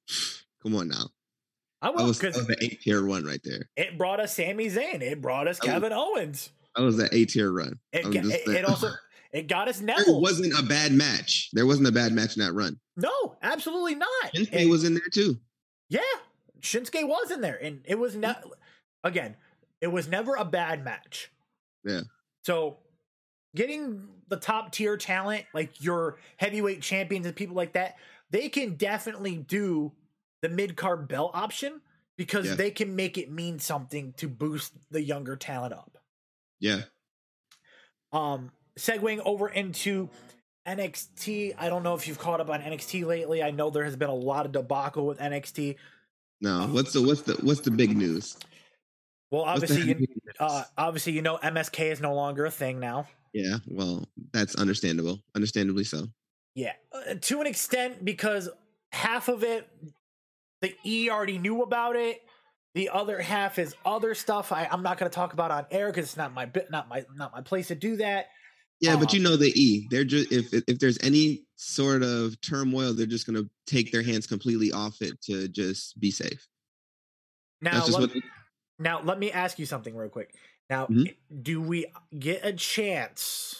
[0.63, 1.05] Come on now,
[1.81, 3.69] I will was, that because was an eight tier run right there.
[3.75, 5.01] it brought us Sami Zayn.
[5.01, 6.49] It brought us That was- Kevin Owens.
[6.75, 7.79] That was an eight tier run.
[7.93, 8.91] It, I'm ga- just it, it also
[9.31, 10.21] it got us There Neville.
[10.21, 11.49] wasn't a bad match.
[11.53, 12.79] There wasn't a bad match in that run.
[12.97, 14.09] no, absolutely not.
[14.35, 15.37] Shinsuke And- was in there too.
[15.89, 15.99] yeah,
[16.61, 18.43] Shinsuke was in there, and it was not.
[19.03, 19.35] Again,
[19.81, 21.31] it was never a bad match.
[21.83, 22.01] Yeah.
[22.43, 22.77] So
[23.55, 27.97] getting the top tier talent like your heavyweight champions and people like that,
[28.29, 29.91] they can definitely do
[30.41, 31.81] the mid card belt option
[32.17, 32.55] because Yeah.
[32.55, 35.97] they can make it mean something to boost the younger talent up.
[36.59, 36.83] Yeah,
[38.11, 40.09] Um, segueing over into
[40.67, 43.41] NXT, I don't know if you've caught up on NXT lately.
[43.41, 45.77] I know there has been a lot of debacle with NXT.
[46.39, 46.67] no.
[46.67, 48.37] What's the what's the what's the big news?
[49.31, 50.07] Well, obviously, you,
[50.39, 53.07] uh, obviously, you know, MSK is no longer a thing now.
[53.33, 53.57] yeah.
[53.65, 55.19] Well, that's understandable.
[55.35, 56.07] Understandably so.
[56.53, 58.49] Yeah, uh, to an extent, because
[58.91, 59.69] half of it,
[60.61, 62.21] the E already knew about it.
[62.75, 64.51] The other half is other stuff.
[64.51, 66.89] I, I'm not going to talk about on air because it's not my bit, not
[66.89, 68.27] my, not my place to do that.
[68.81, 69.87] Yeah, but Um, you know the E.
[69.91, 74.25] They're just if if there's any sort of turmoil, they're just gonna take their hands
[74.25, 76.47] completely off it to just be safe.
[77.61, 78.09] Now, let,
[78.81, 80.35] now let me ask you something real quick.
[80.69, 81.15] Now, Mhm.
[81.41, 81.85] do we
[82.17, 83.55] get a chance?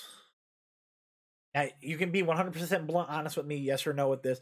[1.53, 4.39] Now, you can be 100% blunt, honest with me, yes or no with this.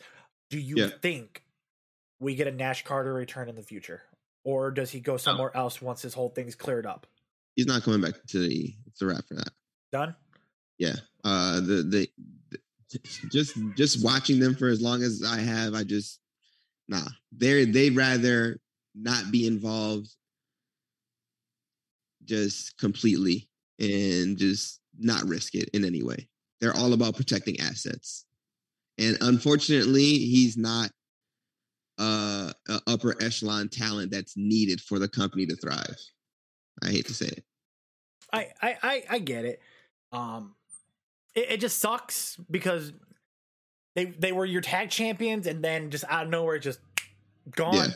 [0.49, 0.89] Do you Yeah.
[1.01, 1.43] think
[2.19, 4.03] we get a Nash Carter return in the future?
[4.43, 7.07] Or does he go somewhere else once his whole thing's cleared up?
[7.55, 8.73] he's not coming back to the.
[8.87, 9.49] It's a wrap for that.
[9.91, 10.15] Done?
[10.77, 10.95] Yeah.
[11.25, 11.59] Uh.
[11.59, 12.11] The the,
[12.51, 12.59] the
[13.29, 16.21] just just watching them for as long as I have, I just
[16.87, 17.05] nah.
[17.33, 18.61] They're they'd rather
[18.95, 20.15] not be involved
[22.29, 26.29] just completely and just not risk it in any way.
[26.61, 28.25] They're all about protecting assets.
[28.97, 30.91] And unfortunately, he's not
[31.97, 35.97] uh, a upper echelon talent that's needed for the company to thrive.
[36.83, 37.43] I hate to say it.
[38.31, 39.61] I, I, I, I get it.
[40.11, 40.55] Um,
[41.33, 42.93] it, it just sucks because
[43.95, 46.79] they they were your tag champions and then just out of nowhere just
[47.55, 47.73] gone.
[47.73, 47.87] Yeah.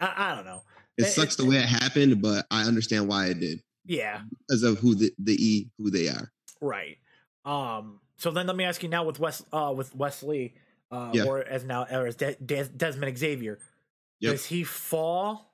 [0.00, 0.62] I, I don't know.
[0.98, 4.78] It sucks the way it happened, but I understand why it did Yeah, because of
[4.78, 6.30] who the, the E who they are.
[6.60, 6.98] right.
[7.44, 10.54] Um, so then let me ask you now with Wes uh with Wesley
[10.90, 11.24] uh Yeah.
[11.24, 13.58] or as now or as De- Des- Dezmond Xavier,
[14.20, 14.32] Yep.
[14.32, 15.52] does he fall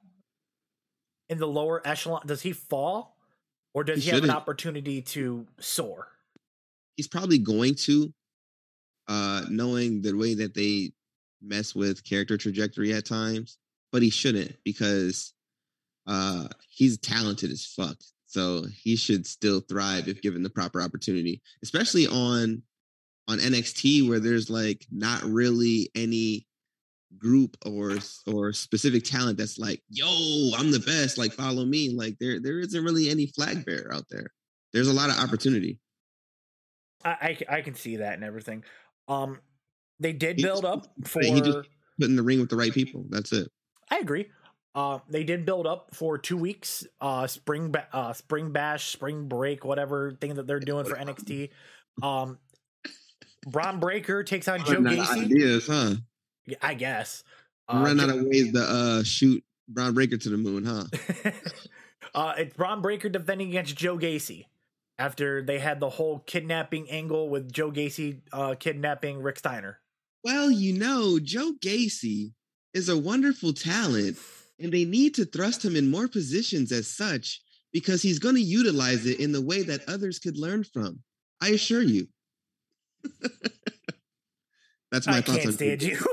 [1.28, 2.22] in the lower echelon?
[2.26, 3.16] Does he fall,
[3.74, 6.08] or does He he, have an opportunity to soar?
[6.96, 8.12] He's probably going to,
[9.08, 10.92] uh, knowing the way that they
[11.40, 13.58] mess with character trajectory at times,
[13.92, 15.32] but he shouldn't because
[16.06, 17.96] uh, he's talented as fuck.
[18.26, 22.62] So he should still thrive if given the proper opportunity, especially on
[23.28, 26.46] on NXT where there's like not really any
[27.18, 30.06] group or or specific talent that's like, yo,
[30.56, 31.90] I'm the best, like follow me.
[31.94, 34.32] Like there there isn't really any flag bearer out there.
[34.72, 35.78] There's a lot of opportunity.
[37.04, 38.64] I, I, I can see that and everything.
[39.08, 39.40] Um,
[40.00, 41.22] they did build up for.
[41.22, 41.68] he just-
[42.00, 43.04] Put in the ring with the right people.
[43.10, 43.50] That's it.
[43.92, 44.28] I agree.
[44.74, 46.86] Uh, they did build up for two weeks.
[46.98, 51.50] Uh, spring, ba- uh, spring bash, spring break, whatever thing that they're doing for NXT.
[52.02, 52.38] Um,
[53.46, 55.24] Bron Breakker takes on Joe Running out of Gacy.
[55.26, 55.94] ideas, huh?
[56.46, 57.22] Yeah, I guess.
[57.68, 60.84] Uh, Jo- out of ways to uh, shoot Bron Breakker to the moon, huh?
[62.14, 64.46] uh, it's Bron Breakker defending against Joe Gacy
[64.98, 69.80] after they had the whole kidnapping angle with Joe Gacy uh, kidnapping Rick Steiner.
[70.24, 72.32] Well, you know, Joe Gacy
[72.74, 74.16] is a wonderful talent,
[74.58, 77.40] and they need to thrust him in more positions as such
[77.72, 81.00] because he's going to utilize it in the way that others could learn from.
[81.40, 82.08] I assure you.
[84.90, 85.98] That's my I thoughts can't on stand you.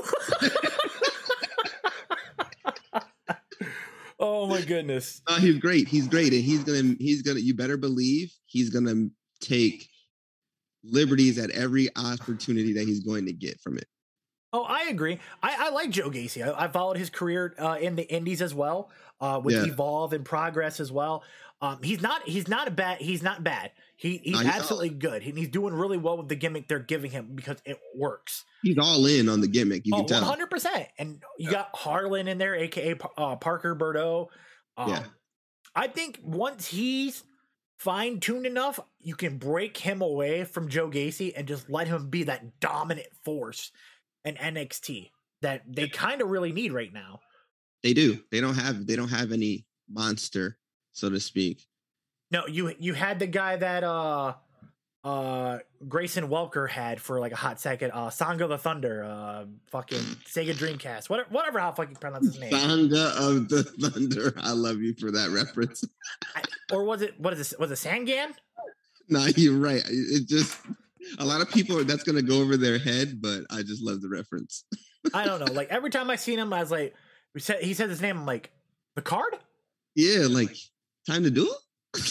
[4.18, 5.20] oh my goodness.
[5.26, 5.86] Uh, he's great.
[5.86, 6.94] He's great, and he's gonna.
[6.98, 7.40] He's gonna.
[7.40, 9.08] You better believe he's gonna
[9.40, 9.86] take
[10.82, 13.86] liberties at every opportunity that he's going to get from it.
[14.52, 15.18] Oh, I agree.
[15.42, 16.42] I, I like Joe Gacy.
[16.46, 19.72] I, I followed his career uh, in the Indies as well, uh, with Yeah.
[19.72, 21.22] Evolve and Progress as well.
[21.62, 23.70] Um, he's not he's not a bad he's not bad.
[23.96, 25.22] He he's, No, he's absolutely good.
[25.22, 28.44] He, he's doing really well with the gimmick they're giving him because it works.
[28.62, 29.82] He's all in on the gimmick.
[29.84, 30.20] You Oh, can tell.
[30.22, 30.88] 100 percent.
[30.98, 34.28] And you got Harlan in there, aka uh, Parker Boudreaux.
[34.78, 35.02] Um, Yeah.
[35.74, 37.22] I think once he's
[37.78, 42.08] fine tuned enough, you can break him away from Joe Gacy and just let him
[42.08, 43.70] be that dominant force
[44.24, 45.10] in NXT
[45.42, 47.20] that they kind of really need right now.
[47.82, 48.20] They do.
[48.30, 48.86] They don't have.
[48.86, 50.58] They don't have any monster,
[50.92, 51.66] so to speak.
[52.30, 54.34] No, you you had the guy that uh
[55.02, 59.98] uh Grayson Waller had for like a hot second, uh Sanga the Thunder, uh fucking
[60.26, 62.52] Sega Dreamcast, whatever whatever how fucking pronounce his name.
[62.52, 64.34] Sanga of the Thunder.
[64.42, 65.82] I love you for that reference.
[66.70, 68.34] or was it what is this was it Sangan?
[69.08, 69.82] no, you're right.
[69.88, 70.58] It just
[71.18, 74.08] a lot of people that's gonna go over their head, but I just love the
[74.08, 74.64] reference.
[75.14, 75.52] I don't know.
[75.52, 76.94] Like every time I seen him, I was like,
[77.34, 78.18] we said he said his name.
[78.18, 78.50] I'm like,
[78.96, 79.36] the card?
[79.94, 80.54] Yeah, like
[81.06, 81.52] time to do
[81.94, 82.04] it.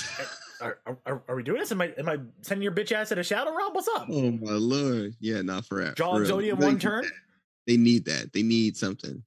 [0.61, 1.71] Are, are, are we doing this?
[1.71, 3.73] Am I am I sending your bitch ass at a shadow realm?
[3.73, 4.07] What's up?
[4.09, 5.13] oh my lord.
[5.19, 5.93] Yeah, not forever.
[5.95, 7.03] John Zodia They one need turn.
[7.03, 7.11] that.
[7.67, 8.33] They need that.
[8.33, 9.23] They need something.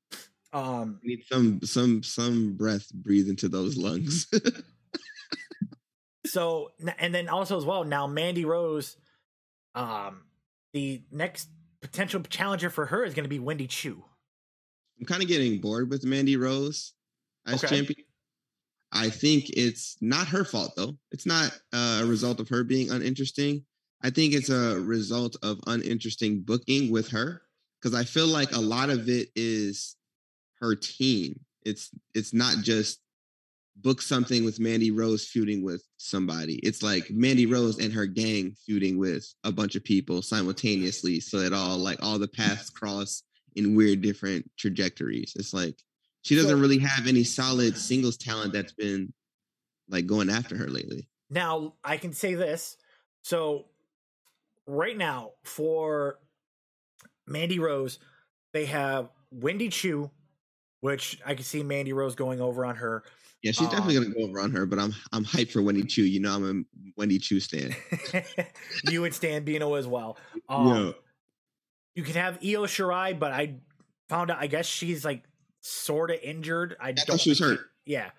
[0.53, 4.27] Um, They need some some some breath breathe into those lungs.
[6.27, 8.96] so and then also as well now Mandy Rose,
[9.74, 10.24] um,
[10.72, 11.48] the next
[11.80, 14.04] potential challenger for her is going to be Wendy Choo.
[14.98, 16.92] I'm kind of getting bored with Mandy Rose
[17.46, 17.76] as Okay.
[17.76, 18.06] champion.
[18.92, 20.98] I think it's not her fault though.
[21.11, 23.64] It's not uh, a result of her being uninteresting.
[24.02, 27.42] I think it's a result of uninteresting booking with her
[27.80, 29.96] because I feel like a lot of it is
[30.61, 31.40] her team.
[31.64, 33.00] It's it's not just
[33.76, 36.56] book something with Mandy Rose feuding with somebody.
[36.56, 41.40] It's like Mandy Rose and her gang feuding with a bunch of people simultaneously, so
[41.40, 43.22] that all like all the paths cross
[43.56, 45.32] in weird different trajectories.
[45.37, 45.76] It's like
[46.22, 49.12] she doesn't So- really have any solid singles talent that's been
[49.88, 51.08] like going after her lately.
[51.30, 52.76] Now I can say this.
[53.22, 53.66] So
[54.66, 56.18] right now for
[57.26, 57.98] Mandy Rose,
[58.52, 60.11] they have Wendy Choo,
[60.80, 63.02] which I can see Mandy Rose going over on her.
[63.42, 65.83] Yeah, she's definitely Um, gonna go over on her, but I'm I'm hyped for Wendy
[65.83, 66.05] Choo.
[66.05, 67.74] You know, I'm a Wendy Choo stan.
[68.90, 70.16] you and Stan Bino as well.
[70.48, 70.90] Um, yeah,
[71.96, 73.57] You can have Io Shirai, but I
[74.09, 74.38] found out.
[74.40, 75.24] I guess she's like
[75.61, 76.76] sort of injured.
[76.81, 77.07] I, I don't.
[77.07, 77.61] thought she was hurt.
[77.85, 78.11] Yeah,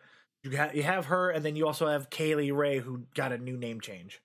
[0.43, 3.31] you have you have her, and then you also have Kay Lee Ray, who got
[3.31, 4.19] a new name change.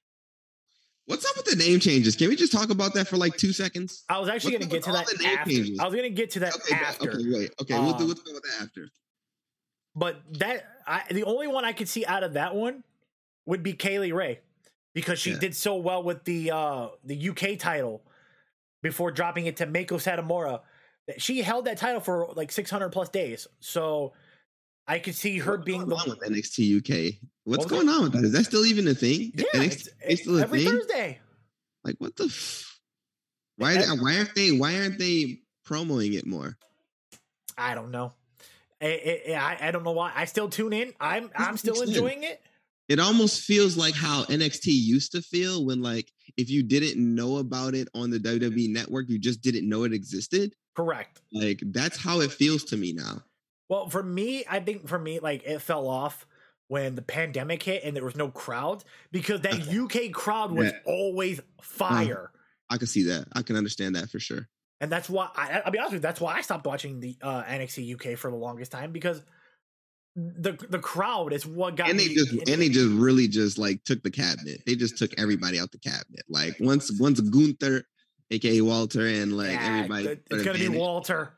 [1.06, 2.16] What's up with the name changes?
[2.16, 4.04] Can we just talk about that for like two seconds?
[4.10, 5.50] I was actually going to get to that all the name after.
[5.52, 5.78] changes?
[5.78, 7.10] I was going to get to that Okay, after.
[7.12, 7.50] okay, wait.
[7.62, 8.90] Okay, we'll do Um, what's going with that after.
[9.94, 12.84] But that I, the only one I could see out of that one
[13.46, 14.40] would be Kay Lee Ray
[14.94, 15.38] because she Yeah.
[15.38, 18.02] did so well with the uh the UK title
[18.82, 20.60] before dropping it to Meiko Satomura.
[21.18, 23.46] She held that title for like 600 plus days.
[23.60, 24.12] So
[24.86, 27.14] I could see her What's being the on with NXT UK?
[27.44, 28.24] What's What going on with that?
[28.24, 29.32] Is that still even a thing?
[29.34, 30.72] yeah, NXT it's, is still a every thing?
[30.72, 31.18] Thursday.
[31.84, 32.24] Like what the?
[32.24, 32.78] F-
[33.56, 33.76] why?
[33.76, 34.52] Why aren't they?
[34.52, 36.56] Why aren't they promoting it more?
[37.56, 38.12] I don't know.
[38.80, 40.12] I, I, I- I don't know why.
[40.14, 40.92] I still tune in.
[41.00, 42.40] I'm I'm still enjoying it.
[42.88, 47.36] It almost feels like how NXT used to feel when, like, if you didn't know
[47.36, 50.54] about it on the WWE network, you just didn't know it existed.
[50.74, 51.20] Correct.
[51.32, 53.22] Like that's how it feels to me now.
[53.68, 56.24] Well, for me, I think for me, like it fell off
[56.68, 60.78] when the pandemic hit and there was no crowd because that UK crowd was Yeah.
[60.86, 61.62] always uh-huh.
[61.62, 62.30] fire.
[62.70, 63.26] I can see that.
[63.32, 64.48] I can understand that for sure.
[64.80, 66.02] And that's why I, I'll be honest with you.
[66.02, 69.22] That's why I stopped watching the uh, NXT UK for the longest time because
[70.14, 72.14] the the crowd is what got and they me.
[72.14, 74.62] just and they just really just like took the cabinet.
[74.66, 76.22] They just took everybody out the cabinet.
[76.28, 77.84] Like once once Gunther
[78.30, 80.20] aka Walter, and like Yeah, everybody.
[80.30, 81.34] it's gonna be Walter.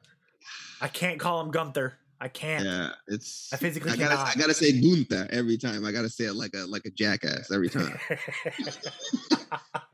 [0.81, 1.95] I can't call him Gunther.
[2.23, 2.65] I can't.
[2.65, 3.53] Yeah, it's.
[3.53, 4.37] I physically I gotta, cannot.
[4.37, 5.85] I gotta say Gunther every time.
[5.85, 7.99] I gotta say it like a like a jackass every time.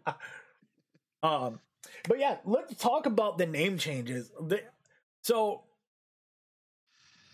[1.23, 1.61] um,
[2.09, 4.31] but yeah, let's talk about the name changes.
[4.41, 4.61] The,
[5.23, 5.63] so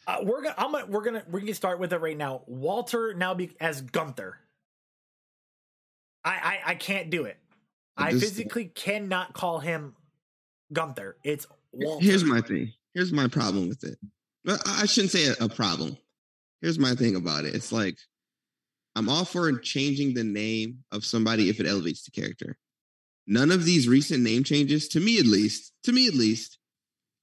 [0.07, 2.43] uh, we're gonna, I'm gonna, we're gonna, we're gonna start with it right now.
[2.47, 4.39] Walter now be as Gunther.
[6.25, 7.39] I, I, I can't do it.
[7.97, 9.95] I this- physically cannot call him
[10.73, 11.17] Gunther.
[11.25, 12.05] It's Walter.
[12.05, 12.73] Here's my thing.
[12.95, 13.99] Here's my problem with it.
[14.67, 15.97] I shouldn't say a problem.
[16.61, 17.55] Here's my thing about it.
[17.55, 17.97] It's like
[18.97, 22.59] I'm all for changing the name of somebody if it elevates the character.
[23.27, 26.59] None of these recent name changes, to me at least, to me at least,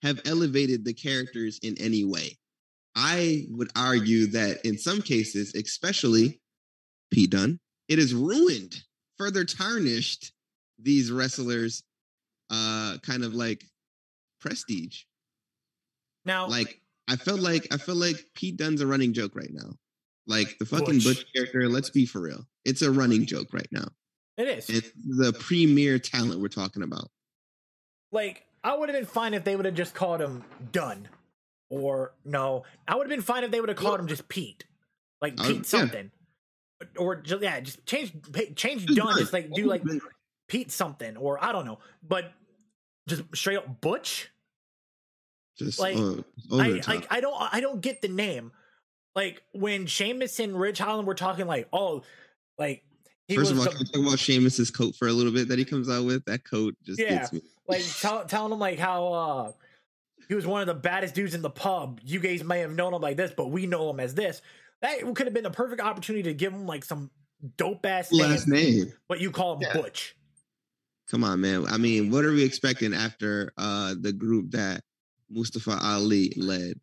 [0.01, 2.37] have elevated the characters in any way.
[2.95, 6.39] I would argue that in some cases, especially
[7.11, 8.75] Pete Dunne, it has ruined,
[9.17, 10.31] further tarnished
[10.77, 11.83] these wrestlers'
[12.49, 13.63] uh kind of like
[14.41, 15.03] prestige.
[16.25, 16.47] now.
[16.47, 19.73] Like I felt like I feel like Pete Dunne's a running joke right now.
[20.27, 21.03] Like the fucking Butch.
[21.03, 22.45] Butch, character, let's be for real.
[22.65, 23.87] It's a running joke right now.
[24.39, 27.11] It is It's the premier talent we're talking about.
[28.11, 31.07] like I would have been fine if they would have just called him Dunne,
[31.69, 34.65] or no, I would have been fine if they would have called him just Pete,
[35.21, 35.61] like Pete yeah.
[35.63, 36.11] something,
[36.97, 38.11] or just yeah, just change
[38.55, 39.17] change Just Dunne, Dunne.
[39.19, 39.83] just like do like
[40.47, 42.31] Pete something, or I don't know, but
[43.07, 44.29] just straight up Butch.
[45.57, 46.15] Just like, uh,
[46.53, 48.51] I like I don't I don't get the name.
[49.15, 52.03] Like when Sheamus and Ridge Holland were talking, like oh,
[52.57, 52.83] like
[53.29, 55.47] he First of all, the- can we talk about Sheamus's coat for a little bit
[55.47, 56.25] that he comes out with?
[56.25, 57.19] That coat just Yeah.
[57.19, 57.41] gets me.
[57.67, 59.51] like tell, telling him like how uh
[60.27, 62.01] he was one of the baddest dudes in the pub.
[62.03, 64.41] You guys may have known him like this, but we know him as this.
[64.81, 67.09] That could have been the perfect opportunity to give him like some
[67.57, 68.93] dope ass name, Last name.
[69.07, 69.73] but you call him Yeah.
[69.73, 70.15] Butch.
[71.09, 71.65] Come on, man.
[71.67, 74.83] I mean, what are we expecting after uh the group that
[75.29, 76.79] Mustafa Ali led?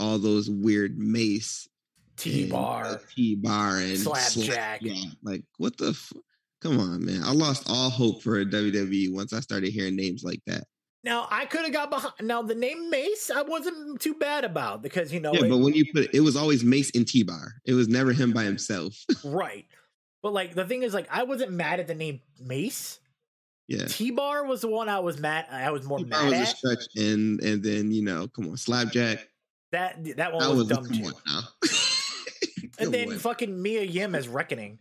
[0.00, 1.68] All those weird mace
[2.16, 3.00] T bar.
[3.14, 4.82] T bar, and Slapjack.
[4.82, 5.88] Yeah, like what the?
[5.90, 6.12] F-
[6.60, 7.22] Come on, man.
[7.22, 10.64] I lost all hope for a WWE once I started hearing names like that.
[11.02, 12.14] Now I could have got behind.
[12.22, 15.58] Now the name Mace, I wasn't too bad about because you know yeah, it- but
[15.58, 17.52] when you put it, it was always Mace and T bar.
[17.66, 18.94] It was never him by himself.
[19.24, 19.66] right.
[20.22, 22.98] But like the thing is, like I wasn't mad at the name Mace.
[23.68, 23.84] yeah.
[23.86, 25.44] T bar was the one I was mad.
[25.50, 26.56] I was more T bar mad was a at.
[26.56, 29.18] stretch, and and then you know, come on, Slapjack.
[29.72, 31.12] That that one That was, was dumb come too.
[31.28, 31.42] on.
[32.78, 34.78] And then fucking Mia Yim as Reckoning.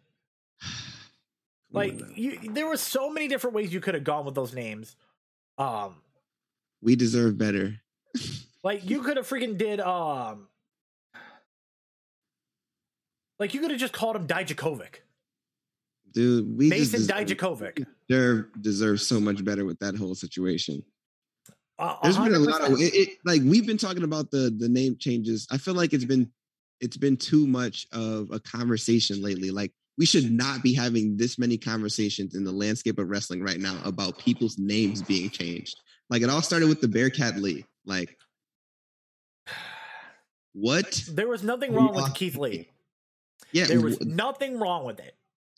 [1.76, 4.96] Like you there were so many different ways you could have gone with those names
[5.58, 5.96] um
[6.84, 7.80] we deserve better.
[8.64, 10.48] like you could have freaking did um
[13.40, 14.98] like you could have just called him Dijakovic.
[16.14, 17.86] Dude, we just Mason deserve, Dijakovic.
[18.08, 20.84] deserve deserve so much better with that whole situation.
[21.80, 24.70] Uh, There's been a lot of it, it, like we've been talking about the the
[24.70, 25.48] name changes.
[25.50, 26.32] I feel like it's been
[26.84, 29.50] it's been too much of a conversation lately.
[29.52, 33.60] Like we should not be having this many conversations in the landscape of wrestling right
[33.60, 35.76] now about people's names being changed.
[36.10, 37.66] Like it all started with the Bearcat Lee.
[37.86, 38.18] Like
[40.54, 41.04] what?
[41.10, 42.70] there was nothing wrong with Keith Lee.
[43.52, 45.16] Yeah, There was nothing wrong with it.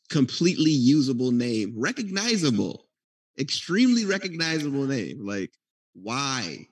[0.09, 2.85] completely usable name, recognizable,
[3.39, 5.25] extremely recognizable name.
[5.25, 5.51] Like
[5.93, 6.67] why?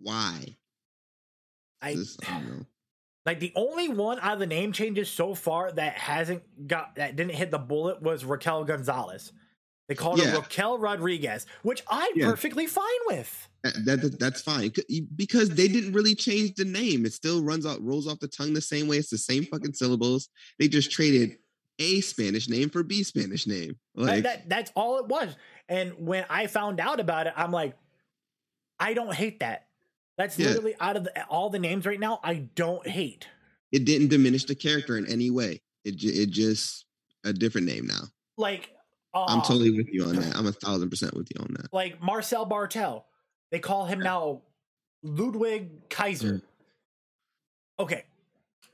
[0.00, 0.56] Why?
[1.82, 2.66] I This- I don't know.
[3.26, 7.16] Like the only one out of the name changes so far that hasn't got that
[7.16, 9.32] didn't hit the bullet was Raquel Gonzalez.
[9.88, 12.26] They called her Raquel Rodriguez, which I'm Yeah.
[12.30, 13.48] perfectly fine with.
[13.64, 14.72] Uh, that, that- that's fine
[15.16, 17.04] because they didn't really change the name.
[17.04, 18.98] It still runs out, rolls off the tongue the same way.
[18.98, 20.28] It's the same fucking syllables.
[20.60, 21.36] They just traded
[21.80, 23.78] a Spanish name for B Spanish name.
[23.96, 25.34] Like, that, that's all it was.
[25.68, 27.74] And when I found out about it, I'm like,
[28.78, 29.66] I don't hate that.
[30.20, 30.48] That's Yeah.
[30.48, 32.20] literally out of the, all the names right now.
[32.22, 33.26] I don't hate.
[33.72, 35.62] it didn't diminish the character in any way.
[35.84, 36.84] It it just
[37.24, 38.02] a different name now.
[38.36, 38.70] Like,
[39.14, 40.36] uh, I'm totally with you on that.
[40.36, 41.72] I'm a thousand percent with you on that.
[41.72, 43.04] like Marcel Barthel.
[43.50, 44.42] They call him now
[45.02, 46.34] Ludwig Kaiser.
[46.34, 46.42] Mm.
[47.78, 48.04] Okay,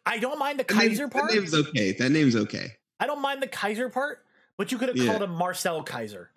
[0.04, 1.30] I don't mind the That name- Kaiser part.
[1.30, 1.92] That name's okay.
[1.92, 2.72] That name's okay.
[2.98, 4.24] I don't mind the Kaiser part,
[4.58, 5.06] but you could have Yeah.
[5.12, 6.30] called him Marcel Kaiser,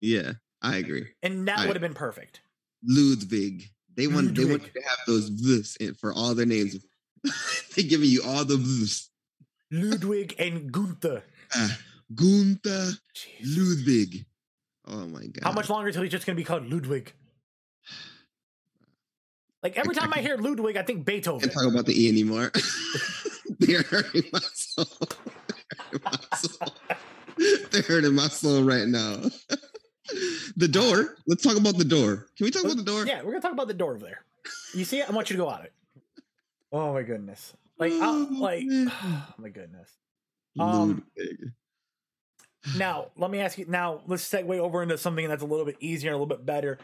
[0.00, 1.08] Yeah, I agree.
[1.24, 2.40] and that I- would have been perfect.
[2.84, 3.70] Ludwig.
[3.98, 6.76] They want they want you to have those vs for all their names.
[7.74, 9.10] They're giving you all the vs.
[9.72, 11.24] Ludwig and Gunther.
[11.54, 11.76] Ah,
[12.14, 13.56] Gunther Jeez.
[13.58, 14.24] Ludwig.
[14.86, 15.42] Oh my god.
[15.42, 17.12] How much longer until he's just going to be called Ludwig?
[19.64, 21.40] Like every I- I time I, can't- hear Ludwig, I think Beethoven.
[21.40, 22.52] can't talk about the E anymore.
[23.58, 24.86] They're hurting my soul.
[25.90, 26.74] They're hurting my soul.
[27.72, 29.22] They're hurting my soul right now.
[30.56, 31.16] The door.
[31.26, 32.26] Let's talk about the door.
[32.36, 33.06] Can we talk about the door?
[33.06, 34.24] Yeah, we're gonna talk about the door over there.
[34.74, 35.08] You see it?
[35.08, 35.72] I want you to go on it.
[36.72, 37.54] Oh my goodness!
[37.78, 38.90] Like, I'll, Oh, like, man.
[39.02, 39.90] oh my goodness.
[40.58, 41.52] Um, Ludwig.
[42.76, 43.66] Now, let me ask you.
[43.68, 46.78] Now, let's segue over into something that's a little bit easier, a little bit better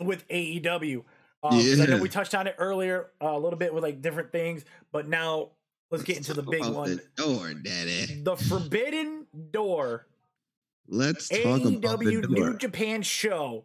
[0.00, 1.04] with AEW.
[1.44, 4.00] Um, 'cause I know we touched on it earlier uh, a little bit with like
[4.02, 5.50] different things, but now
[5.90, 8.20] let's get into the big one: The door, daddy.
[8.22, 10.06] the Forbidden Door
[10.92, 12.52] Let's talk about the AEW New door.
[12.52, 13.64] Japan show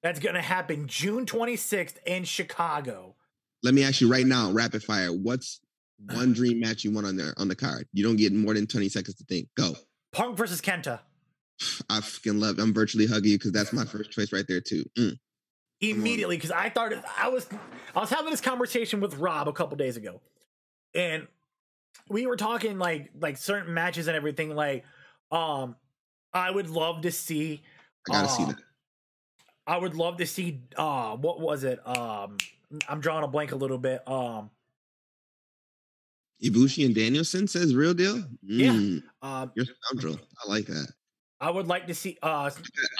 [0.00, 3.16] that's going to happen June 26th in Chicago.
[3.64, 5.12] Let me ask you right now, rapid fire.
[5.12, 5.58] What's
[6.12, 7.88] one dream match you want on there on the card?
[7.92, 9.48] You don't get more than 20 seconds to think.
[9.56, 9.74] Go.
[10.12, 11.00] Punk versus Kenta.
[11.90, 12.60] I fucking love.
[12.60, 14.84] I'm virtually hugging you because that's my first choice right there too.
[14.96, 15.18] Mm.
[15.80, 17.48] immediately because I thought I was
[17.96, 20.20] I was having this conversation with Rob a couple days ago,
[20.94, 21.26] and
[22.08, 24.54] we were talking like like certain matches and everything.
[24.54, 24.84] Like,
[25.32, 25.74] um,
[26.38, 27.62] I would love to see.
[28.08, 28.56] I gotta see uh, that.
[29.66, 30.62] I would love to see.
[30.76, 31.86] Uh, what was it?
[31.86, 32.38] Um,
[32.88, 34.06] I'm drawing a blank a little bit.
[34.08, 34.50] Um,
[36.42, 38.22] Ibushi and Danielson says real deal.
[38.42, 38.72] Yeah.
[38.72, 40.18] Mm, uh, You're scoundrel.
[40.44, 40.88] I like that.
[41.40, 42.16] I would like to see.
[42.22, 42.50] Uh,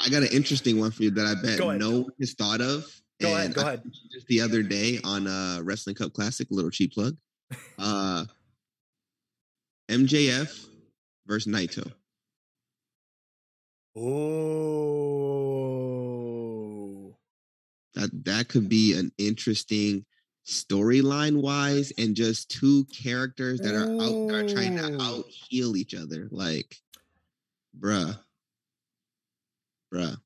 [0.05, 2.84] I got an interesting one for you that I bet no one has thought of.
[3.20, 3.82] Go ahead, go I ahead.
[4.12, 7.16] Just the other day on uh Wrestling Cup Classic, a little cheap plug.
[7.78, 8.24] Uh
[9.89, 10.66] MJF
[11.26, 11.91] versus Naito.
[15.89, 17.16] Oh,
[17.95, 20.05] That that could be an interesting
[20.47, 25.95] storyline wise and just two characters that are out there trying to out heal each
[25.95, 26.28] other.
[26.30, 26.76] Like,
[27.78, 28.18] bruh.
[29.93, 30.16] Bruh.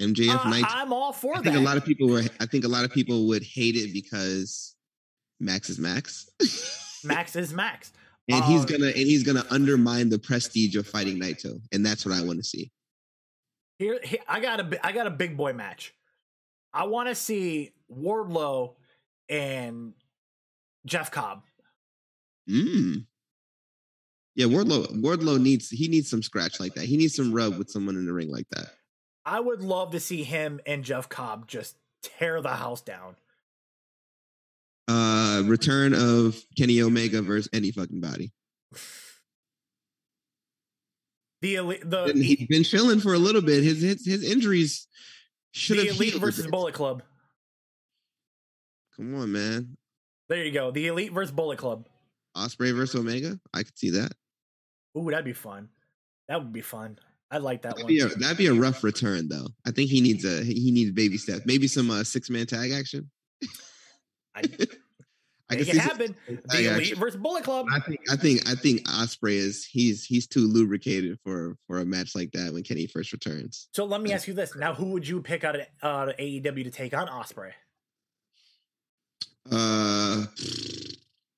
[0.00, 0.64] MJF Uh, Naito.
[0.68, 1.44] I'm all for I that.
[1.44, 2.22] think a lot of people were.
[2.40, 4.74] I think a lot of people would hate it because
[5.38, 6.30] Max is Max,
[7.04, 7.92] Max is Max.
[8.28, 12.06] and he's Uh, gonna and he's gonna undermine the prestige of fighting Naito, and that's
[12.06, 12.70] what I want to see.
[13.82, 15.92] Here, here I got a I got a big boy match.
[16.72, 18.74] I want to see Wardlow
[19.28, 19.94] and
[20.86, 21.42] Jeff Cobb.
[22.48, 23.06] Mm.
[24.36, 24.86] Yeah, Wardlow.
[25.02, 26.84] Wardlow needs he needs some scratch like that.
[26.84, 28.66] He needs some rub with someone in the ring like that.
[29.26, 33.16] I would love to see him and Jeff Cobb just tear the house down.
[34.86, 38.32] Uh, return of Kenny Omega versus any fucking body.
[41.42, 43.62] The elite, the, And he's been chilling for a little bit.
[43.62, 44.86] His his, his injuries
[45.52, 46.46] should the have elite versus.
[46.46, 47.02] Bullet Club.
[48.96, 49.76] Come on, man.
[50.28, 50.70] There you go.
[50.70, 51.88] The elite versus Bullet Club.
[52.36, 53.38] Ospreay versus Omega.
[53.52, 54.12] I could see that.
[54.96, 55.68] Ooh, that'd be fun.
[56.28, 56.98] That would be fun.
[57.30, 57.88] I like that That'd one.
[57.88, 59.48] be, a, that'd be a rough return, though.
[59.66, 61.42] I think he needs a he needs baby steps.
[61.46, 63.10] Maybe some uh, six man tag action.
[64.34, 64.42] I,
[65.52, 66.16] I can it see some happen.
[66.26, 67.66] The elite versus Bullet Club.
[67.72, 71.84] I think I think I think Ospreay is he's he's too lubricated for for a
[71.84, 73.68] match like that when Kenny first returns.
[73.72, 76.64] So let me ask you this: Now, who would you pick out of uh, AEW
[76.64, 77.52] to take on Ospreay?
[79.50, 80.24] Uh,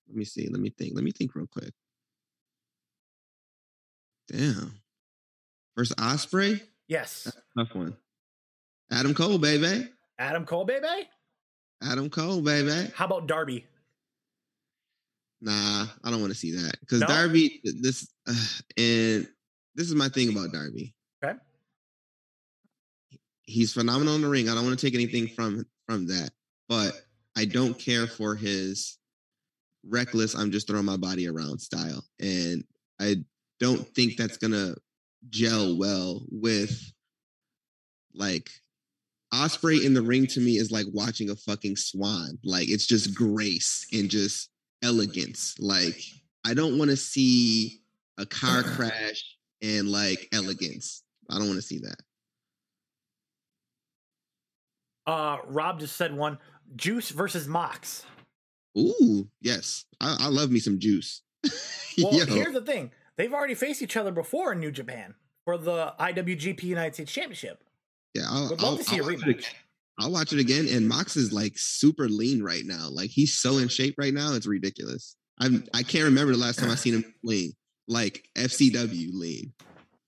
[0.08, 0.48] let me see.
[0.48, 0.94] Let me think.
[0.94, 1.72] Let me think real quick.
[4.28, 4.80] Damn.
[5.76, 7.96] Versus Ospreay, Yes, tough one.
[8.90, 9.88] Adam Cole, baby.
[10.18, 11.08] Adam Cole, baby.
[11.82, 12.90] Adam Cole, baby.
[12.94, 13.66] How about Darby?
[15.44, 17.06] Nah, I don't want to see that because No?
[17.06, 17.60] Darby.
[17.62, 18.32] This uh,
[18.78, 19.28] and
[19.74, 20.94] this is my thing about Darby.
[21.22, 21.38] Okay.
[23.42, 24.48] He's phenomenal in the ring.
[24.48, 26.30] I don't want to take anything from from that,
[26.66, 26.94] but
[27.36, 28.98] I don't care for his
[29.86, 30.34] reckless.
[30.34, 32.64] I'm just throwing my body around style, and
[32.98, 33.16] I
[33.60, 34.74] don't think that's gonna
[35.28, 36.90] gel well with
[38.14, 38.48] like
[39.34, 40.26] Ospreay in the ring.
[40.28, 42.38] To me, is like watching a fucking swan.
[42.42, 44.48] Like it's just grace and just
[44.84, 45.56] elegance.
[45.58, 46.00] Like
[46.44, 47.80] I don't want to see
[48.18, 51.02] a car crash and like elegance.
[51.30, 51.96] I don't want to see that.
[55.06, 56.38] Uh, Rob just said one:
[56.76, 58.04] Juice versus Mox.
[58.78, 61.22] Ooh, yes, I, I love me some juice.
[61.96, 65.14] Well, Yo, here's the thing: they've already faced each other before in New Japan
[65.44, 67.62] for the IWGP United States Championship.
[68.14, 69.44] yeah, I'll, Would love I'll- to see a I'll it rematch.
[69.98, 70.66] I'll watch it again.
[70.70, 72.88] And Mox is like super lean right now.
[72.90, 74.34] Like he's so in shape right now.
[74.34, 75.16] It's ridiculous.
[75.38, 77.52] I'm I can't remember the last time I seen him lean.
[77.86, 79.52] Like FCW lean.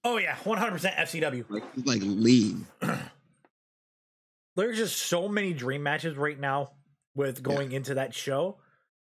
[0.05, 1.45] Oh yeah, 100% FCW.
[1.49, 2.66] Like like lean.
[4.57, 6.72] There's just so many dream matches right now
[7.14, 8.57] with going into that show.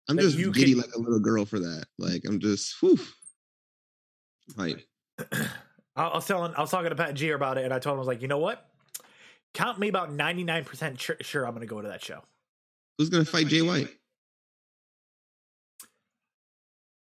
[0.09, 1.85] I'm That just giddy can- like a little girl for that.
[1.99, 2.99] Like I'm just whew.
[4.59, 4.77] I
[6.15, 8.01] was telling, I was talking to Pat G about it, and I told him I
[8.01, 8.67] was like, you know what?
[9.55, 12.23] count me about 99% sure, sure I'm going to go to that show.
[12.99, 13.89] Who's going to fight Jay White?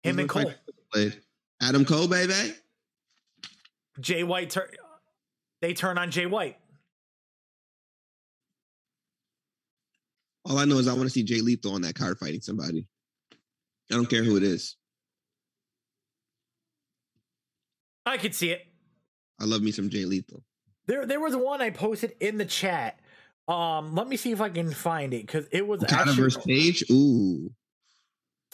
[0.02, 0.52] Him and Cole.
[1.60, 2.54] Adam Cole, baby.
[4.00, 4.70] Jay White, tur-
[5.60, 6.56] they turn on Jay White.
[10.46, 12.86] All I know is I want to see Jay Lethal on that card fighting somebody.
[13.90, 14.76] I don't care who it is.
[18.06, 18.66] I could see it.
[19.38, 20.42] I love me some Jay Lethal.
[20.86, 22.98] There, there was one I posted in the chat.
[23.48, 26.22] Um, let me see if I can find it because it was Okada actually.
[26.22, 26.84] versus Page.
[26.90, 27.50] Ooh,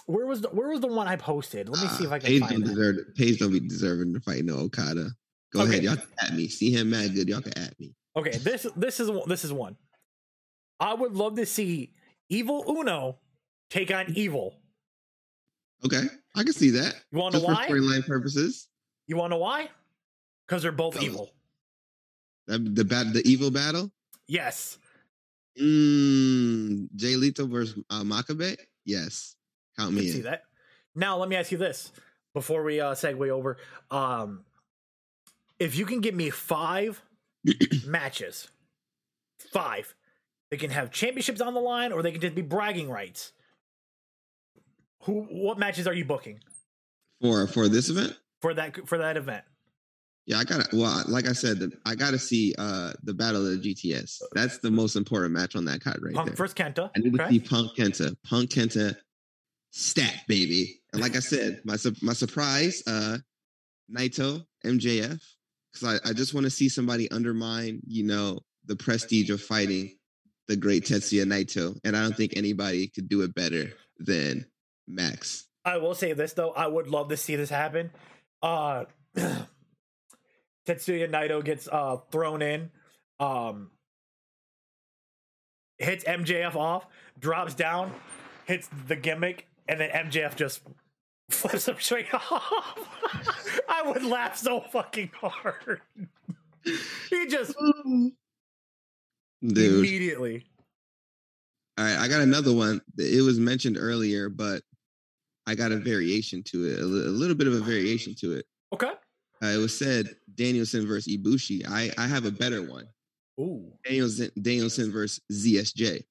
[0.07, 1.69] Where was the Where was the one I posted?
[1.69, 3.15] Let me see if I can Page find don't deserve it.
[3.17, 5.11] Page don't be deserving to fight no Okada.
[5.53, 5.71] Go Okay.
[5.73, 6.49] ahead, y'all can at me.
[6.49, 7.29] See him mad good.
[7.29, 7.95] Y'all can at me.
[8.17, 9.77] Okay, this this is this is one.
[10.81, 11.95] I would love to see
[12.29, 13.19] Evil Uno
[13.71, 14.61] take on Evil.
[15.85, 16.03] Okay,
[16.35, 16.95] I can see that.
[17.13, 17.69] You want to know for why?
[17.69, 18.69] storyline purposes.
[19.07, 19.69] You want to know why?
[20.47, 21.31] Because they're both evil.
[22.47, 23.91] That- The bat, the evil battle.
[24.29, 24.79] Yes.
[25.61, 28.57] Mm, Jay Lethal versus uh, Makabe.
[28.85, 29.37] Yes,
[29.79, 30.43] count me see that.
[30.95, 31.93] Now let me ask you this
[32.35, 33.57] before we uh, segue over.
[33.91, 34.45] Um,
[35.59, 37.03] if you can give me five
[37.87, 38.49] matches,
[39.51, 39.95] five,
[40.51, 43.33] they can have championships on the line, or they can just be bragging rights.
[45.05, 45.23] Who?
[45.31, 46.41] What matches are you booking
[47.23, 48.15] For for this event.
[48.43, 49.45] for that for that event?
[50.27, 50.69] Yeah, I gotta.
[50.77, 54.21] Well, like I said, the, I gotta see uh the battle of the GTS.
[54.33, 56.37] That's the most important match on that card right Punk there.
[56.37, 56.91] versus Kenta.
[56.97, 57.35] I need to okay?
[57.35, 58.17] see Punk Kenta.
[58.25, 58.97] Punk Kenta
[59.71, 60.81] stat baby.
[60.93, 63.19] And like I said, my su- my surprise, uh,
[63.95, 65.23] Naito MJF,
[65.73, 69.97] because I, I just want to see somebody undermine, you know, the prestige of fighting
[70.49, 74.47] the great Tetsuya Naito, and I don't think anybody could do it better than
[74.89, 75.47] Max.
[75.65, 77.91] I will say this though, I would love to see this happen.
[78.43, 78.85] Uh
[80.67, 82.71] Tetsuya Naito gets uh thrown in,
[83.21, 83.71] um
[85.79, 86.87] hits MJF off,
[87.19, 87.93] drops down,
[88.47, 90.61] hits the gimmick, and then MJF just
[91.31, 92.79] flips him straight off.
[93.69, 95.81] I would laugh so fucking hard.
[97.11, 97.55] he just
[99.43, 99.75] Dude.
[99.75, 100.45] immediately.
[101.79, 102.81] All right, I got another one.
[102.97, 104.63] It was mentioned earlier, but
[105.47, 108.33] I got a variation to it, a li- a little bit of a variation to
[108.33, 108.47] it.
[108.73, 108.93] Okay.
[109.43, 111.67] Uh, it was said Danielson versus Ibushi.
[111.69, 112.87] I, I have a better one.
[113.39, 113.71] Ooh.
[113.85, 116.03] Danielson, Danielson versus ZSJ.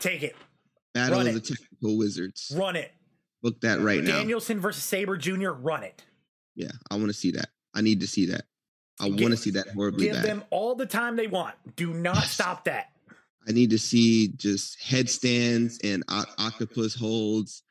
[0.00, 0.36] Take it.
[0.94, 1.44] Battle Run of it.
[1.44, 2.52] the Technical Wizards.
[2.56, 2.92] Run it.
[3.42, 4.18] Book that right now.
[4.18, 5.50] Danielson versus Sabre Jr.
[5.50, 6.02] Run it.
[6.54, 7.48] Yeah, I want to see that.
[7.74, 8.42] I need to see that.
[9.00, 10.24] I want to see that horribly Give bad.
[10.24, 11.54] them all the time they want.
[11.76, 12.88] Do not stop that.
[13.48, 17.62] I need to see just headstands and o- octopus holds,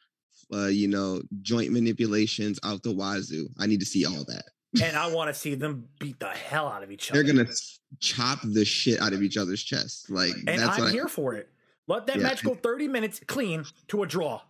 [0.54, 3.48] uh, you know, joint manipulations out the wazoo.
[3.60, 4.46] I need to see all that.
[4.82, 7.22] And I want to see them beat the hell out of each other.
[7.24, 7.50] They're gonna
[8.00, 10.10] chop the shit out of each other's chests.
[10.10, 11.50] Like and that's I'm what I- here for it.
[11.88, 12.24] Let that Yeah.
[12.24, 14.42] match go 30 minutes clean to a draw.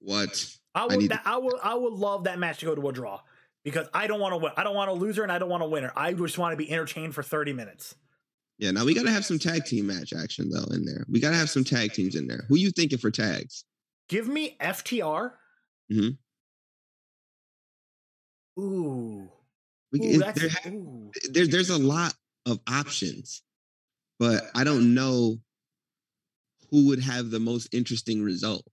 [0.00, 0.96] what I I will.
[0.98, 1.58] need that, I will.
[1.62, 3.20] I would love that match to go to a draw
[3.64, 4.52] because I don't want to win.
[4.56, 5.92] I don't want a loser and I don't want a winner.
[5.96, 7.94] I just want to be entertained for 30 minutes.
[8.58, 11.04] Yeah, now we gotta have some tag team match action though in there.
[11.10, 12.44] We gotta have some tag teams in there.
[12.48, 13.64] Who you thinking for tags?
[14.10, 15.32] Give me FTR.
[15.90, 16.18] Mhm.
[18.58, 19.30] Ooh.
[19.92, 21.10] We, Ooh, there, ooh.
[21.30, 23.42] there- there's a lot of options,
[24.18, 25.40] but I don't know
[26.70, 28.66] who would have the most interesting result.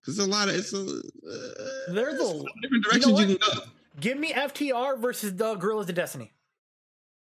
[0.00, 3.26] Because a lot of it's a, uh, There's a- of different directions you, what?
[3.26, 3.70] can go.
[4.00, 6.32] Give me FTR versus the Guerrillas of Destiny.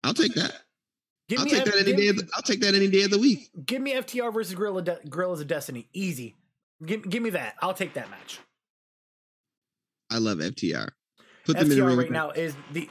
[0.04, 0.66] I'll take that.
[1.30, 2.08] Give I'll take F- that any day.
[2.10, 3.50] Of the, I'll take that any day of the week.
[3.66, 5.88] give me FTR versus Gorilla De- Guerrillas of Destiny.
[5.94, 6.36] Easy.
[6.86, 7.56] Give, give me that.
[7.62, 8.40] I'll take that match.
[10.10, 10.90] I love FTR.
[11.46, 12.90] Put them in the FTR ring right now is the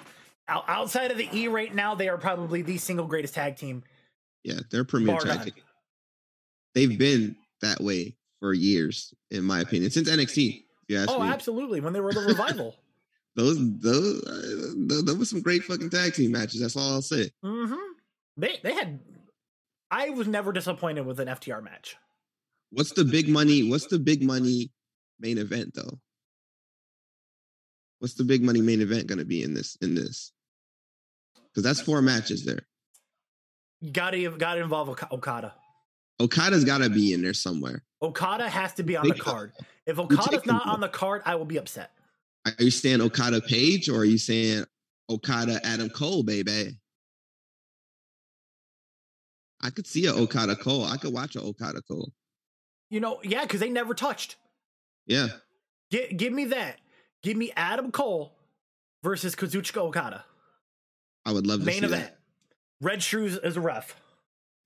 [0.48, 1.94] outside of the E right now.
[1.94, 3.82] They are probably the single greatest tag team.
[4.44, 5.64] Yeah, they're premier tag team.
[6.74, 10.64] They've been that way for years, in my opinion, since NXT.
[10.88, 11.06] Yeah.
[11.08, 11.80] Oh, me, absolutely.
[11.80, 12.76] When they were the revival.
[13.36, 16.60] those those uh, those, those were some great fucking tag team matches.
[16.60, 17.30] That's all I'll say.
[17.44, 17.74] Mm-hmm.
[18.36, 19.00] They they had.
[19.90, 21.96] I was never disappointed with an FTR match.
[22.70, 23.68] What's the big money?
[23.68, 24.70] What's the big money
[25.20, 25.98] main event though?
[27.98, 29.76] What's the big money main event going to be in this?
[29.80, 30.32] In this,
[31.48, 32.60] because that's four matches there.
[33.92, 35.54] Got to got to involve Okada.
[36.20, 37.84] Okada's got to be in there somewhere.
[38.02, 39.52] Okada has to be on the card.
[39.86, 41.92] If Okada's not on the card, I will be upset.
[42.44, 44.64] Are you saying Okada Page or are you saying
[45.10, 46.78] Okada Adam Cole, baby?
[49.60, 50.84] I could see a Okada Cole.
[50.84, 52.12] I could watch a Okada Cole.
[52.90, 54.36] You know, yeah, because they never touched.
[55.06, 55.28] Yeah.
[55.90, 56.78] Get, give me that.
[57.22, 58.32] Give me Adam Cole
[59.02, 60.24] versus Kazuchika Okada.
[61.24, 62.12] I would love to Main see event.
[62.80, 63.88] Red Shoes is a ref.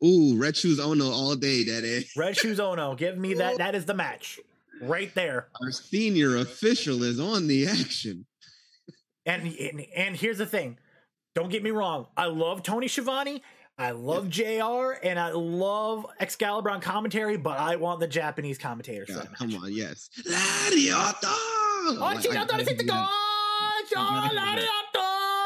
[0.01, 0.07] that.
[0.07, 2.07] Ooh, Red Shoes Unno all day, daddy.
[2.17, 2.97] Red Shoes Unno.
[2.97, 3.59] Give me that.
[3.59, 4.41] That is the match.
[4.81, 5.49] Right there.
[5.61, 8.27] Our senior official is on the action.
[9.25, 10.79] And, and and here's the thing.
[11.37, 12.09] Don't get me wrong.
[12.17, 13.43] I love Tony Schiavone.
[13.79, 19.09] I love JR and I love Excalibur on commentary, but I want the Japanese commentators.
[19.11, 20.11] Yeah, come on, yes.
[20.27, 21.15] Lariato!
[21.25, 22.87] Oh, she don't gotta the goal.
[22.87, 23.89] that.
[23.95, 24.73] Gotta hear Lariato,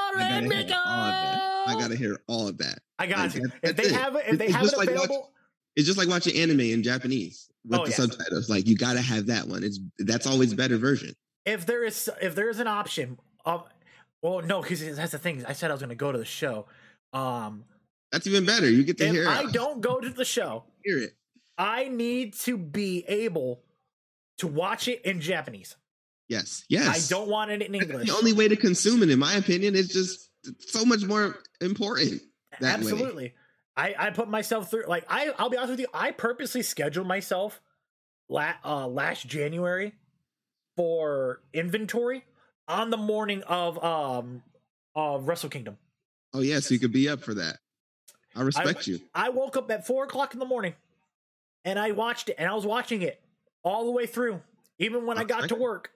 [0.08, 0.36] I gotta
[0.86, 1.68] hear all of that.
[1.68, 2.78] I gotta hear all of that.
[2.98, 3.50] I got Like, you.
[3.62, 3.92] If they it.
[3.92, 5.32] have it, if they It's have it like watch- available,
[5.76, 7.96] It's just like watching anime in Japanese with Oh, the yeah.
[7.96, 8.48] subtitles.
[8.50, 9.62] Like you gotta have that one.
[9.64, 11.14] It's that's always better version.
[11.44, 13.64] if there is if there is an option of
[14.22, 16.24] well no because that's the thing i said i was going to go to the
[16.24, 16.66] show
[17.12, 17.62] um
[18.12, 18.68] That's even better.
[18.70, 21.12] You get to if hear i don't go to the show hear it.
[21.58, 23.62] i need to be able
[24.38, 25.76] to watch it in japanese
[26.28, 26.88] Yes, yes.
[26.88, 29.74] i don't want it in english The only way to consume it, in my opinion,
[29.74, 30.30] is just
[30.70, 32.20] so much more important.
[32.60, 32.68] that way.
[32.86, 33.34] absolutely
[33.76, 37.06] i i put myself through like i i'll be honest with you i purposely scheduled
[37.06, 37.60] myself
[38.28, 39.92] la- uh last january
[40.76, 42.24] for inventory
[42.68, 44.42] on the morning of um
[44.94, 45.76] of wrestle kingdom
[46.34, 47.56] Oh yeah, so you could be up for that.
[48.36, 49.00] I respect you.
[49.14, 50.74] I woke up at four o'clock in the morning
[51.64, 53.20] and I watched it and I was watching it
[53.62, 54.40] all the way through.
[54.78, 55.90] Even when I got to work,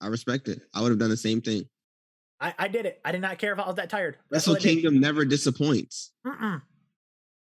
[0.00, 0.62] I respect it.
[0.74, 1.68] I would have done the same thing.
[2.40, 3.00] I, I did it.
[3.04, 4.16] I did not care if I was that tired.
[4.30, 6.12] That's Wrestle Kingdom never disappoints.
[6.26, 6.62] Mm-mm.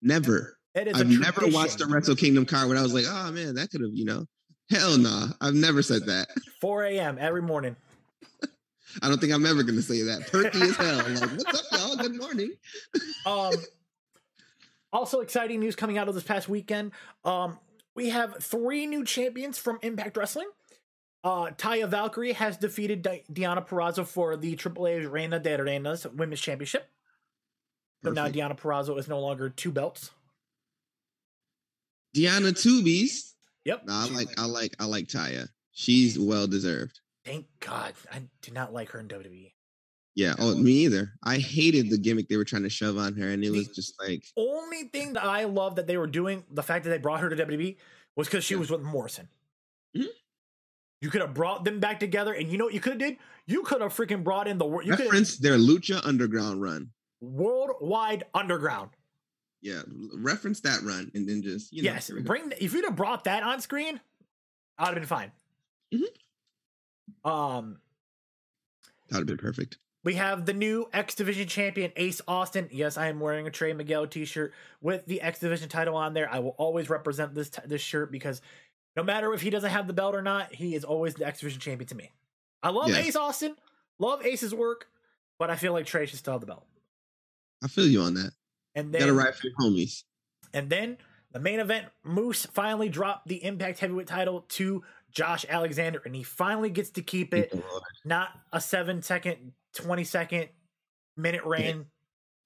[0.02, 0.56] Never.
[0.74, 3.54] It is I've never watched a Wrestle Kingdom card where I was like, oh man,
[3.56, 4.24] that could have, you know.
[4.70, 5.28] Hell nah.
[5.40, 6.28] I've never said that.
[6.60, 7.18] 4 a.m.
[7.20, 7.74] every morning.
[9.02, 10.28] I don't think I'm ever gonna say that.
[10.30, 10.96] Perky as hell.
[10.96, 11.96] Like, what's up, y'all?
[11.96, 12.52] Good morning.
[13.26, 13.52] Um,
[14.92, 16.92] also, exciting news coming out of this past weekend.
[17.24, 17.58] Um,
[17.94, 20.48] we have three new champions from Impact Wrestling.
[21.24, 26.40] Uh, Taya Valkyrie has defeated Di- Diana Purrazzo for the AAA Reina de Reinas Women's
[26.40, 26.88] Championship.
[28.04, 30.12] So now Diana Purrazzo is no longer two belts.
[32.16, 33.34] Deanna Tubies.
[33.64, 33.86] Yep.
[33.86, 35.48] No, I like I like I like Taya.
[35.72, 37.00] She's well deserved.
[37.24, 37.94] Thank God.
[38.10, 39.08] I did not like her in.
[39.08, 39.52] WWE.
[40.14, 40.34] Yeah.
[40.38, 41.12] Oh, me either.
[41.22, 43.94] I hated the gimmick they were trying to shove on her, and it was just
[44.02, 47.20] like, Only thing that I love that they were doing, the fact that they brought
[47.20, 47.76] her to WWE,
[48.16, 48.60] was because she Yeah.
[48.60, 49.28] was with Morrison.
[49.96, 50.08] Mhm.
[51.00, 53.18] You could have brought them back together, and you know what you could have did?
[53.46, 56.60] You could have freaking brought in the wor- you could have reference their Lucha Underground
[56.60, 56.90] run.
[57.20, 58.90] worldwide underground.
[59.60, 59.82] Yeah,
[60.14, 62.26] reference that run, and then just you know, yes, here we go.
[62.26, 64.00] bring if you'd have brought that on screen,
[64.78, 65.32] I'd have been fine.
[65.92, 67.28] Mhm.
[67.28, 67.80] Um,
[69.08, 69.78] that would have been perfect.
[70.04, 72.68] We have the new X Division champion, Ace Austin.
[72.70, 76.30] Yes, I am wearing a Trey Miguel T-shirt with the X Division title on there.
[76.32, 78.40] I will always represent this t- this shirt because
[78.96, 81.40] no matter if he doesn't have the belt or not, he is always the X
[81.40, 82.12] Division champion to me.
[82.62, 83.08] I love Yes.
[83.08, 83.56] Ace Austin,
[83.98, 84.86] love Ace's work,
[85.38, 86.66] but I feel like Trey should still have the belt.
[87.62, 88.30] I feel you on that.
[88.76, 90.04] And Got to then, ride for your homies.
[90.54, 90.96] and then
[91.32, 96.22] the main event, Moose finally dropped the Impact Heavyweight title to Josh Alexander, and he
[96.22, 97.50] finally gets to keep it.
[97.52, 97.82] Oh, Lord.
[98.04, 99.52] Not a seven second,
[99.82, 100.48] twenty second
[101.16, 101.86] minute reign.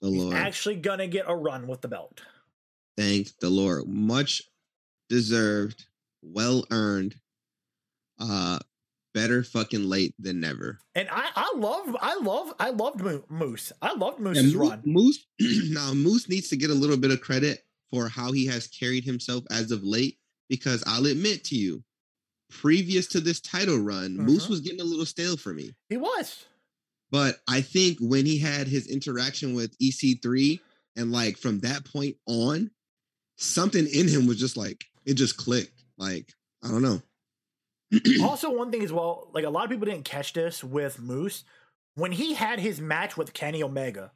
[0.01, 0.37] The He's Lord.
[0.37, 2.23] actually gonna get a run with the belt.
[2.97, 3.87] Thank the Lord.
[3.89, 4.43] Much
[5.09, 5.87] deserved,
[6.23, 7.15] well earned.
[8.19, 8.59] Uh,
[9.15, 10.79] better fucking late than never.
[10.95, 13.73] And I, I love, I love, I loved Moose.
[13.83, 14.83] I loved Moose's Moose, run.
[14.85, 15.27] Moose
[15.71, 17.61] now Moose needs to get a little bit of credit
[17.91, 20.19] for how he has carried himself as of late.
[20.49, 21.83] Because I'll admit to you,
[22.51, 24.51] previous to this title run, Moose Mhm.
[24.51, 25.73] was getting a little stale for me.
[25.89, 26.45] He was.
[27.13, 30.59] But I think when he had his interaction with EC3,
[30.97, 32.71] and like from that point on,
[33.37, 35.85] something in him was just like it just clicked.
[35.99, 36.33] Like
[36.65, 37.03] I don't know.
[38.23, 41.45] also, one thing as well, like a lot of people didn't catch this with Moose
[41.95, 44.11] when he had his match with Kenny Omega.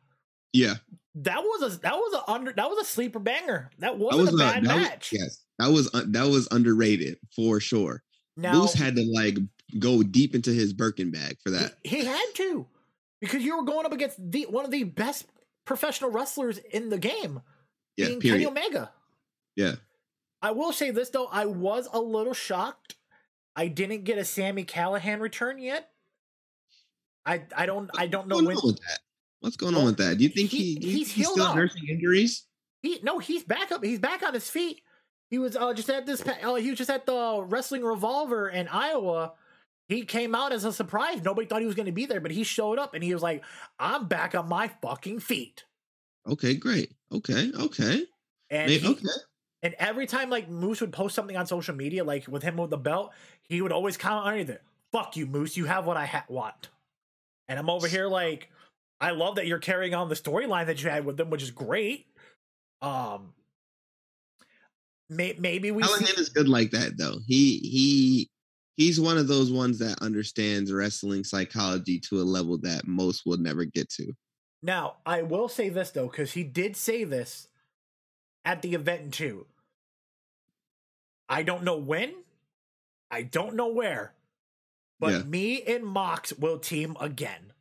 [0.54, 0.76] yeah,
[1.16, 3.70] That was a that was a under that was a sleeper banger.
[3.78, 5.10] That that wasn't was a bad that was- match.
[5.12, 8.02] yes, that was uh, that was underrated for sure.
[8.38, 9.36] Now Moose had to like
[9.78, 11.74] go deep into his Birkin bag for that.
[11.84, 12.66] he, he had to
[13.20, 15.26] because you were going up against the one of the best
[15.64, 17.40] professional wrestlers in the game,
[17.96, 18.46] Yeah, being Kenny.
[18.46, 18.90] Omega.
[19.56, 19.76] Yeah.
[20.42, 22.94] I will say this though, I was a little shocked.
[23.56, 25.90] I didn't get a Sami Callihan return yet.
[27.24, 28.98] I I don't I don't know What's when going on with that?
[29.40, 30.18] What's going on with that?
[30.18, 31.56] Do you think he- he, do he's he's still up.
[31.56, 32.44] nursing injuries?
[32.82, 34.82] he no he's back up he's back on his feet.
[35.28, 38.68] He was uh, just at this uh, he was just at the wrestling revolver in
[38.68, 39.32] Iowa.
[39.88, 41.22] He came out as a surprise.
[41.22, 43.22] Nobody thought he was going to be there, but he showed up and he was
[43.22, 43.44] like,
[43.78, 45.64] "I'm back on my fucking feet."
[46.26, 46.92] Okay, great.
[47.12, 48.04] Okay, okay.
[48.50, 49.02] And May- he, okay.
[49.62, 52.70] And every time like Moose would post something on social media, like with him with
[52.70, 53.12] the belt,
[53.42, 54.62] he would always comment underneath it,
[54.92, 55.56] "Fuck you, Moose.
[55.56, 56.68] You have what I ha- want."
[57.48, 58.50] And I'm over here like,
[59.00, 61.50] I love that you're carrying on the storyline that you had with them, which is
[61.52, 62.06] great.
[62.82, 63.34] Um,
[65.08, 67.18] may- maybe we Callihan see, is good like that though.
[67.26, 68.30] He he
[68.76, 73.38] he's one of those ones that understands wrestling psychology to a level that most will
[73.38, 74.12] never get to.
[74.62, 77.48] Now, I will say this though, because he did say this
[78.44, 79.46] at the event too.
[81.28, 82.24] I don't know when,
[83.10, 84.14] I don't know where,
[85.00, 85.22] but Yeah.
[85.22, 87.52] me and Mox will team again.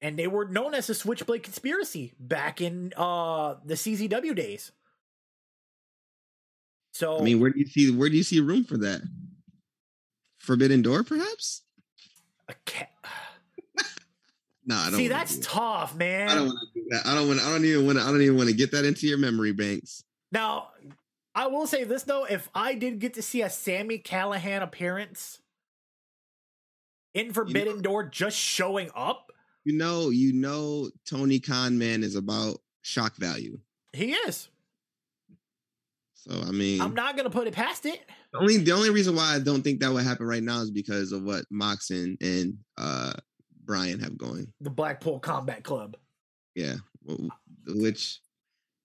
[0.00, 4.72] And they were known as the Switchblade Conspiracy back in uh the CZW days.
[6.92, 9.02] So I mean, where do you see where do you see room for that?
[10.44, 11.62] Forbidden Door, perhaps?
[12.48, 12.86] a ca-
[14.66, 14.94] No, I don't.
[14.98, 15.48] see that's do that.
[15.50, 16.28] tough, man.
[16.30, 17.06] I don't want to do that.
[17.06, 17.40] I don't want.
[17.40, 17.98] I don't even want.
[17.98, 20.04] to I don't even want to get that into your memory banks.
[20.32, 20.68] Now,
[21.34, 25.38] I will say this though: if I did get to see a Sami Callihan appearance
[27.12, 29.32] in Forbidden Door just showing up,
[29.64, 33.58] You know, you know, Tony Khan man is about shock value.
[33.92, 34.48] he is.
[36.14, 38.00] So I mean, I'm not gonna put it past it.
[38.34, 40.70] The only the only reason why I don't think that would happen right now is
[40.72, 43.12] because of what Mox and, uh
[43.64, 44.52] Bryan have going.
[44.60, 45.96] The Blackpool Combat Club.
[46.56, 46.74] Yeah,
[47.66, 48.20] which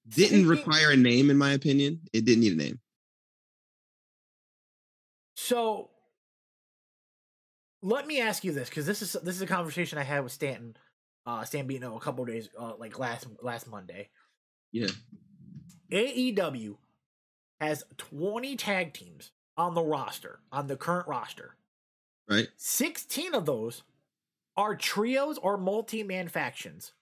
[0.07, 1.99] didn't require a name, in my opinion.
[2.13, 2.79] It didn't need a name.
[5.35, 5.89] So,
[7.81, 10.31] let me ask you this because this is this is a conversation I had with
[10.31, 10.77] Stanton,
[11.25, 14.09] uh, Stan Beatno a couple days, uh, like last last Monday.
[14.71, 14.89] Yeah,
[15.91, 16.77] AEW
[17.59, 21.55] has 20 tag teams on the roster, on the current roster.
[22.29, 22.47] right.
[22.55, 23.83] 16 of those
[24.55, 26.93] are trios or multi man factions.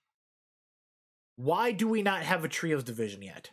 [1.35, 3.51] Why do we not have a trios division yet?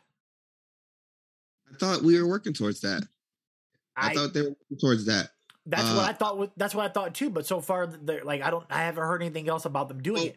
[1.71, 3.03] I thought we were working towards that.
[3.95, 5.29] I, I, thought they were working towards that.
[5.67, 6.53] that's uh, what I thought.
[6.57, 7.29] That's what I thought too.
[7.29, 8.65] But so far, they're like I don't.
[8.71, 10.37] I haven't heard anything else about them doing Well, it.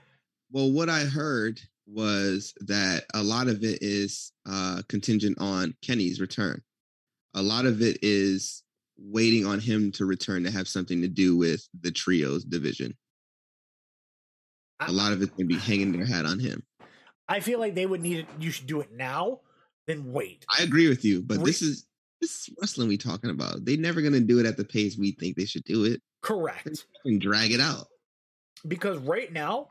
[0.52, 6.20] Well, what I heard was that a lot of it is uh, contingent on Kenny's
[6.20, 6.62] return.
[7.38, 8.64] A lot of it is
[8.98, 12.98] waiting on him to return to have something to do with the trios division.
[14.80, 16.64] A lot of it's going to be hanging their hat on him.
[17.30, 18.26] I feel like they would need it.
[18.40, 19.42] You should do it now,
[19.86, 20.48] then wait.
[20.58, 21.86] I agree with you, but Re- this is
[22.22, 23.64] this is wrestling we talking about.
[23.66, 26.02] They're never going to do it at the pace we think they should do it
[26.24, 26.88] Correct.
[27.06, 27.86] and drag it out.
[28.68, 29.68] Because right now,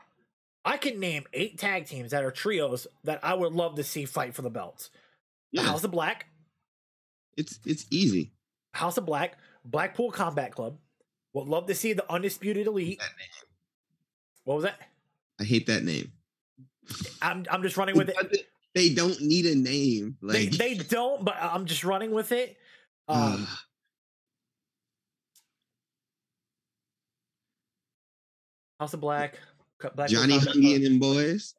[0.63, 4.05] I can name eight tag teams that are trios that I would love to see
[4.05, 4.89] fight for the belts.
[5.51, 6.27] The Yeah, House of Black,
[7.37, 8.33] it's it's easy.
[8.73, 10.77] House of Black, Blackpool Combat Club.
[11.33, 13.01] Would love to see the Undisputed Elite.
[14.43, 14.79] What was that?
[15.39, 16.11] I hate that name.
[17.21, 18.47] I'm I'm just running with it.
[18.73, 20.17] They don't need a name.
[20.21, 22.57] They Like they don't, but I'm just running with it.
[23.09, 23.47] Um,
[28.81, 29.35] House of Black,
[29.79, 31.55] Blackpool Johnny Hungy and boys.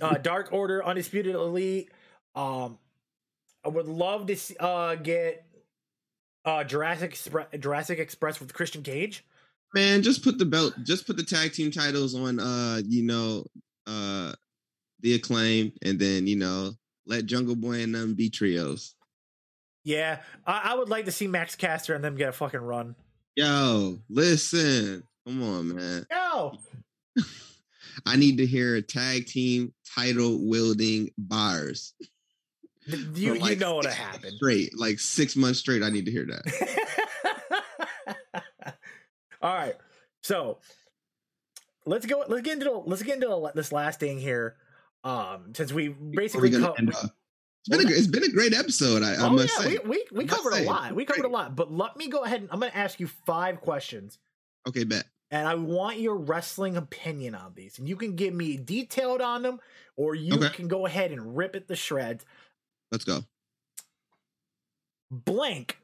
[0.00, 1.90] uh, Dark Order, Undisputed Elite.
[2.34, 2.78] Um,
[3.68, 5.44] I would love to see, uh, get
[6.46, 9.26] uh, Jurassic Expre- Jurassic Express with Christian Cage.
[9.74, 13.44] Man, just put the belt, just put the tag team titles on uh, you know,
[13.86, 14.32] uh
[15.00, 16.72] the acclaim, and then you know,
[17.04, 18.94] let Jungle Boy and them be trios.
[19.84, 22.96] Yeah, I, I would like to see Max Caster and them get a fucking run.
[23.36, 25.02] Yo, listen.
[25.26, 26.06] Come on, man.
[26.10, 26.56] Yo,
[28.06, 31.92] I need to hear a tag team title wielding bars.
[33.14, 34.30] you like, you know what'll six happen.
[34.36, 35.82] Straight, like six months straight.
[35.82, 36.42] I need to hear that.
[39.42, 39.76] All right,
[40.22, 40.58] so
[41.86, 42.24] let's go.
[42.26, 44.56] Let's get into let's get into this last thing here.
[45.04, 46.74] Um, since we basically co-.
[47.66, 49.02] It's been, a, it's been a great episode.
[49.02, 49.78] I, I oh must yeah, say.
[49.84, 50.94] we we, we covered a say, lot.
[50.94, 51.32] We covered a great.
[51.32, 51.54] lot.
[51.56, 54.18] But let me go ahead and I'm going to ask you five questions,
[54.66, 55.04] Okay, bet.
[55.30, 57.78] and I want your wrestling opinion on these.
[57.78, 59.60] And you can give me detailed on them,
[59.96, 60.48] or you Okay.
[60.50, 62.24] can go ahead and rip it to shreds.
[62.90, 63.20] Let's go.
[65.10, 65.78] Blank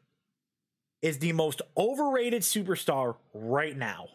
[1.03, 4.09] is the most overrated superstar right now.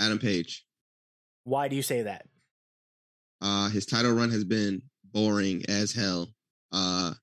[0.00, 0.64] Adam Page.
[1.44, 2.26] Why do you say that?
[3.40, 6.28] Uh, his title run has been boring as hell.
[6.72, 7.14] Uh,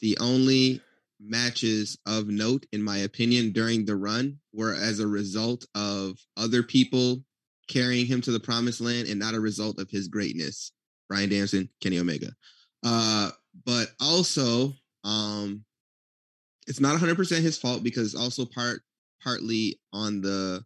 [0.00, 0.80] the only
[1.20, 6.62] matches of note, in my opinion, during the run were as a result of other
[6.62, 7.22] people
[7.68, 10.72] carrying him to the promised land and not a result of his greatness.
[11.08, 12.32] Bryan Danielson, Kenny Omega.
[12.84, 13.30] Uh,
[13.64, 14.72] but also,
[15.04, 15.64] um,
[16.66, 18.80] it's not 100% his fault because it's also part
[19.22, 20.64] partly on the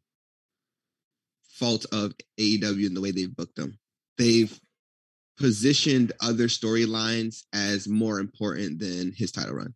[1.48, 3.78] fault of AEW and the way they've booked them.
[4.18, 4.58] They've
[5.38, 9.74] positioned other storylines as more important than his title run.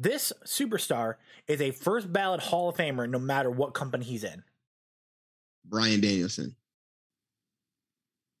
[0.00, 1.16] This superstar
[1.48, 4.44] is a first ballot Hall of Famer no matter what company he's in.
[5.64, 6.54] Bryan Danielson.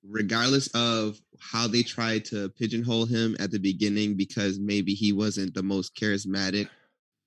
[0.04, 5.54] Regardless of how they tried to pigeonhole him at the beginning because maybe he wasn't
[5.54, 6.68] the most charismatic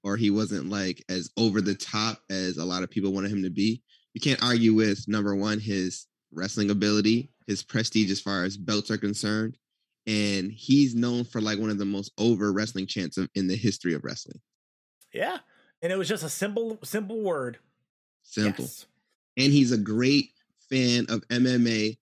[0.04, 3.44] or he wasn't like as over the top as a lot of people wanted him
[3.44, 3.82] to be.
[4.14, 8.90] You can't argue with number one, his wrestling ability, his prestige as far as belts
[8.92, 9.58] are concerned.
[10.08, 13.56] And he's known for like one of the most over wrestling chants of, in the
[13.56, 14.40] history of wrestling.
[15.14, 15.38] Yeah.
[15.82, 17.60] And it was just a simple, simple word.
[18.24, 18.66] Simple.
[18.66, 18.86] Yes.
[19.38, 20.30] And he's a great
[20.70, 21.98] fan of MMA.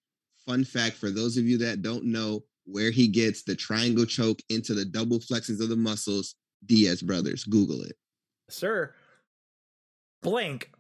[0.50, 4.40] Fun fact for those of you that don't know where he gets the triangle choke
[4.50, 6.34] into the double flexes of the muscles,
[6.66, 7.44] Diaz brothers.
[7.44, 7.96] Google it.
[8.50, 8.96] Sir,
[10.24, 10.72] Blank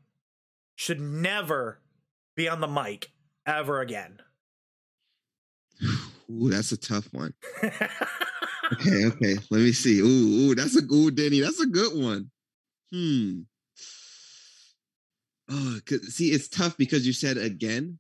[0.75, 1.81] should never
[2.35, 3.11] be on the mic
[3.45, 4.19] ever again.
[5.83, 7.35] Ooh, that's a tough one.
[7.63, 9.35] okay, okay.
[9.51, 9.99] Let me see.
[9.99, 11.41] Ooh, ooh, that's a good Denny.
[11.41, 12.31] That's a good one.
[12.91, 13.41] Hmm.
[15.47, 17.99] Oh, see, it's tough because you said again.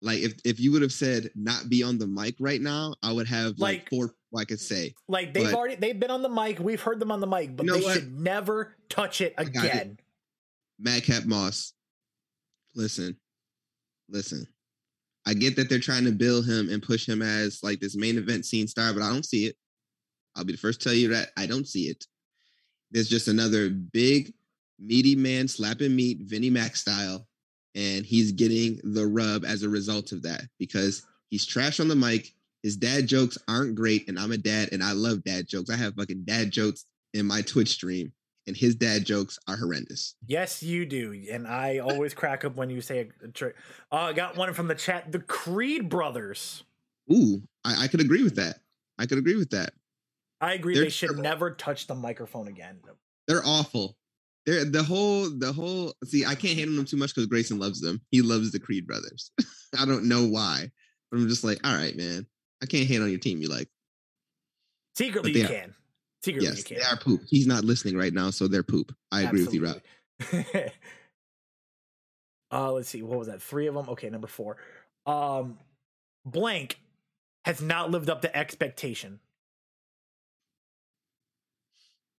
[0.00, 3.12] Like if if you would have said not be on the mic right now, I
[3.12, 4.94] would have like, like four I could say.
[5.08, 6.58] Like they've but, already they've been on the mic.
[6.60, 7.94] We've heard them on the mic, but you know they what?
[7.94, 9.98] should never touch it again.
[9.98, 10.00] It.
[10.78, 11.72] Madcap Moss.
[12.74, 13.16] Listen,
[14.08, 14.46] listen.
[15.26, 18.16] I get that they're trying to build him and push him as like this main
[18.16, 19.56] event scene star, but I don't see it.
[20.36, 22.06] I'll be the first to tell you that I don't see it.
[22.90, 24.32] There's just another big,
[24.78, 27.26] meaty man slapping meat, Vinnie Mac style,
[27.74, 31.96] and he's getting the rub as a result of that because he's trash on the
[31.96, 32.32] mic.
[32.62, 35.70] His dad jokes aren't great, and I'm a dad, and I love dad jokes.
[35.70, 38.12] I have fucking dad jokes in my Twitch stream,
[38.46, 40.16] and his dad jokes are horrendous.
[40.26, 43.54] Yes, you do, and I always crack up when you say a trick.
[43.92, 45.12] Uh, I got one from the chat.
[45.12, 46.64] The Creed brothers.
[47.12, 48.56] Ooh, I, I could agree with that.
[48.98, 49.70] I could agree with that.
[50.40, 50.74] I agree.
[50.74, 51.22] They're they should terrible.
[51.22, 52.78] never touch the microphone again.
[53.26, 53.96] They're awful.
[54.48, 55.92] They're the whole the whole.
[56.06, 58.00] See, I can't handle them too much because Grayson loves them.
[58.10, 59.30] He loves the Creed brothers.
[59.78, 60.70] I don't know why,
[61.10, 62.26] but I'm just like, all right, man.
[62.62, 63.42] I can't hate on your team.
[63.42, 63.68] You like
[64.96, 65.74] secretly you are, can.
[66.22, 67.20] Secretly, yes, they are poop.
[67.28, 68.90] He's not listening right now, so they're poop.
[69.12, 69.82] I agree with you, Rob.
[72.50, 73.02] uh, let's see.
[73.02, 73.42] What was that?
[73.42, 73.90] Three of them.
[73.90, 74.56] Okay, number four.
[75.04, 75.58] Um,
[76.24, 76.80] blank
[77.44, 79.20] has not lived up to expectation.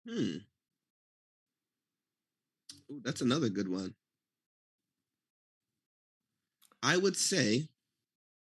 [0.08, 0.38] Hmm.
[2.92, 3.94] Ooh, that's another good one.
[6.82, 7.68] I would say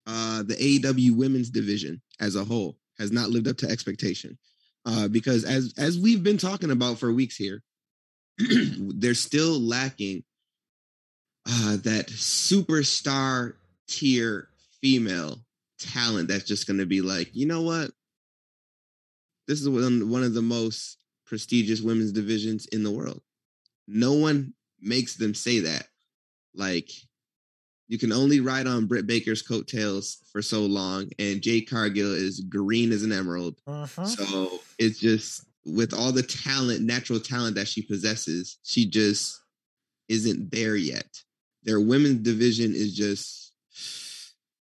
[0.07, 4.39] uh, the AEW women's division as a whole has not lived up to expectation
[4.85, 7.63] uh, because as as we've been talking about for weeks here,
[8.39, 10.25] they're still lacking
[11.49, 13.55] uh, that superstar
[13.89, 14.49] tier
[14.81, 15.41] female
[15.79, 17.91] talent that's just going to be like, you know what?
[19.49, 23.23] This is one, one of the most prestigious women's divisions in the world.
[23.93, 25.87] No one makes them say that.
[26.55, 26.91] Like,
[27.89, 32.41] you can only ride on Britt Baker's coattails for so long, and Jade Cargill is
[32.41, 33.57] green as an emerald.
[33.67, 34.07] Uh-huh.
[34.07, 39.41] So it's just with all the talent, natural talent that she possesses, she just
[40.09, 41.07] isn't there yet.
[41.65, 43.53] Their women's division is just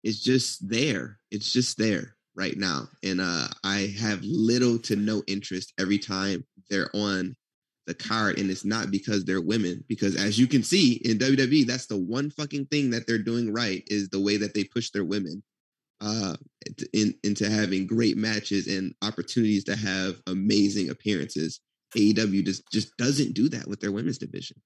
[0.04, 1.20] it's just there.
[1.30, 2.88] It's just there right now.
[3.04, 7.36] And uh I have little to no interest every time they're on
[7.92, 11.66] the card and it's not because they're women because as you can see in WWE
[11.66, 14.90] that's the one fucking thing that they're doing right is the way that they push
[14.92, 15.44] their women
[16.00, 16.36] uh
[16.94, 21.60] in, into having great matches and opportunities to have amazing appearances
[21.96, 24.58] AEW just just doesn't do that with their women's division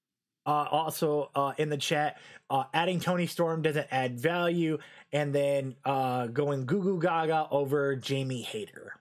[0.46, 2.18] uh, also uh, in the chat,
[2.50, 4.78] uh, adding Toni Storm doesn't add value,
[5.10, 8.92] and then uh, going goo goo gaga over Jamie Hayter.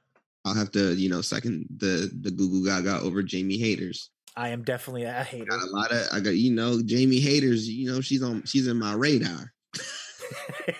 [0.45, 4.09] I'll have to, you know, second the the Goo Goo Gaga over Jamie Hayters.
[4.37, 5.45] I am definitely a hater.
[5.45, 7.69] Got a lot of I got you know Jamie haters.
[7.69, 9.53] You know she's on she's in my radar.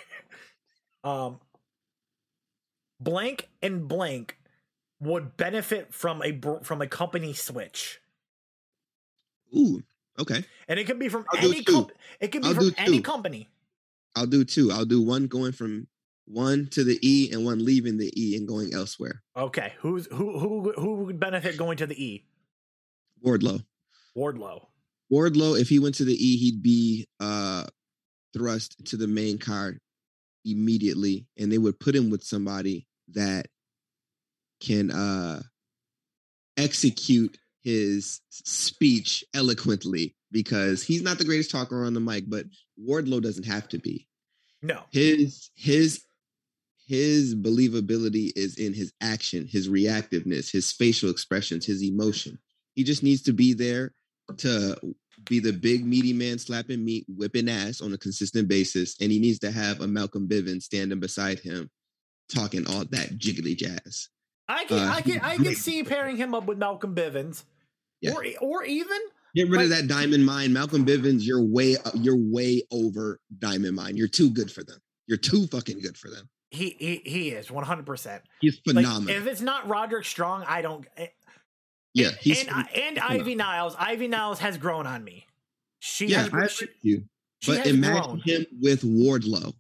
[1.04, 1.40] um,
[3.00, 4.38] blank and blank
[5.00, 8.02] would benefit from a from a company switch.
[9.56, 9.84] Ooh,
[10.20, 10.44] okay.
[10.68, 11.88] And it could be from I'll any com-
[12.20, 13.48] it could be I'll from any company.
[14.16, 14.72] I'll do two.
[14.72, 15.88] I'll do one going from
[16.26, 19.22] one to the E and one leaving the E and going elsewhere.
[19.38, 22.26] Okay, who's who who who would benefit going to the E?
[23.26, 23.64] Wardlow.
[24.18, 24.68] Wardlow.
[25.12, 27.66] Wardlow, if he went to the E, he'd be uh
[28.34, 29.80] thrust to the main card
[30.44, 33.48] immediately, and they would put him with somebody that
[34.60, 35.42] can uh
[36.58, 42.46] execute his speech eloquently because he's not the greatest talker on the mic, but
[42.80, 44.08] Wardlow doesn't have to be.
[44.62, 44.82] No.
[44.92, 46.04] His his
[46.88, 52.38] his believability is in his action, his reactiveness, his facial expressions, his emotion.
[52.76, 53.94] He just needs to be there
[54.38, 54.76] to
[55.26, 59.20] be the big meaty man slapping meat, whipping ass on a consistent basis, and he
[59.20, 61.70] needs to have a Malcolm Bivens standing beside him,
[62.34, 64.10] talking all that jiggly jazz.
[64.48, 67.44] I can, uh, I can, I can see pairing him up with Malcolm Bivens.
[68.02, 68.12] Yeah.
[68.12, 68.98] or or even
[69.34, 71.26] Get rid of that Diamond Mine, Malcolm Bivens.
[71.26, 73.98] You're way you're way over Diamond Mine.
[73.98, 74.78] You're too good for them.
[75.08, 76.30] You're too fucking good for them.
[76.52, 78.22] he he, he is one hundred percent.
[78.42, 79.16] He's Like phenomenal.
[79.16, 80.86] if it's not Roderick Strong, I don't.
[81.96, 83.76] Yeah, and, he's and, and Ivy Niles.
[83.80, 85.26] Ivy Niles has grown on me.
[85.80, 86.24] She yeah.
[86.24, 87.04] has, I she, you.
[87.48, 88.20] But imagine grown.
[88.20, 89.54] him with Wardlow.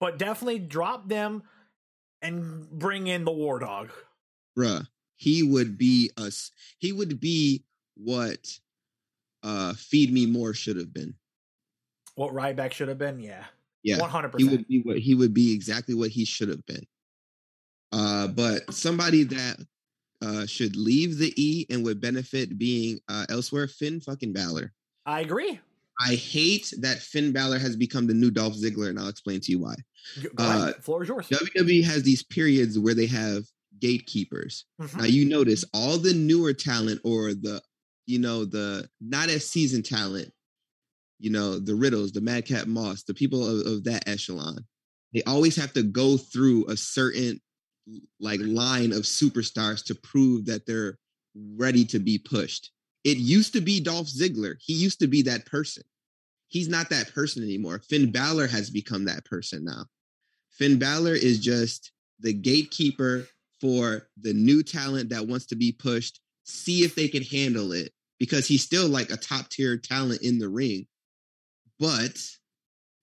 [0.00, 1.42] But definitely drop them
[2.20, 3.90] and bring in the War Dog.
[4.58, 6.50] bruh, he would be us.
[6.78, 7.64] He would be
[7.94, 8.58] what
[9.42, 11.14] uh Feed Me More should have been.
[12.14, 13.44] What Ryback should have been, yeah,
[13.82, 14.50] Yeah, one hundred percent.
[14.50, 16.86] he would be what he would be exactly what he should have been.
[17.92, 19.58] Uh, but somebody that
[20.22, 24.72] uh should leave the E and would benefit being uh elsewhere, Finn fucking Balor.
[25.04, 25.60] I agree.
[25.98, 29.50] I hate that Finn Balor has become the new Dolph Ziggler, and I'll explain to
[29.50, 29.76] you why.
[30.36, 31.28] Uh, Floor is yours.
[31.28, 33.44] WWE has these periods where they have
[33.80, 34.66] gatekeepers.
[34.80, 34.98] Mhm.
[34.98, 37.62] Now you notice all the newer talent or the,
[38.06, 40.32] you know, the not as seasoned talent,
[41.18, 44.66] you know, the Riddles, the Madcap Moss, the people of, of that echelon,
[45.14, 47.40] they always have to go through a certain
[48.20, 50.98] like line of superstars to prove that they're
[51.34, 52.70] ready to be pushed.
[53.04, 54.56] It used to be Dolph Ziggler.
[54.60, 55.84] He used to be that person.
[56.48, 57.80] He's not that person anymore.
[57.88, 59.84] Finn Balor has become that person now.
[60.50, 63.26] Finn Balor is just the gatekeeper
[63.60, 67.92] for the new talent that wants to be pushed, see if they can handle it
[68.18, 70.86] because he's still like a top tier talent in the ring.
[71.78, 72.18] But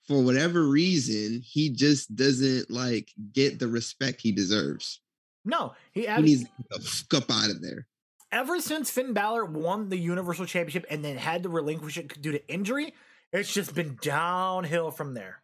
[0.07, 4.99] for whatever reason, he just doesn't like get the respect he deserves.
[5.45, 7.85] No, he, He needs to get the fuck up out of there.
[8.31, 12.31] ever since Finn Balor won the Universal Championship and then had to relinquish it due
[12.31, 12.93] to injury,
[13.31, 15.41] it's just been downhill from there.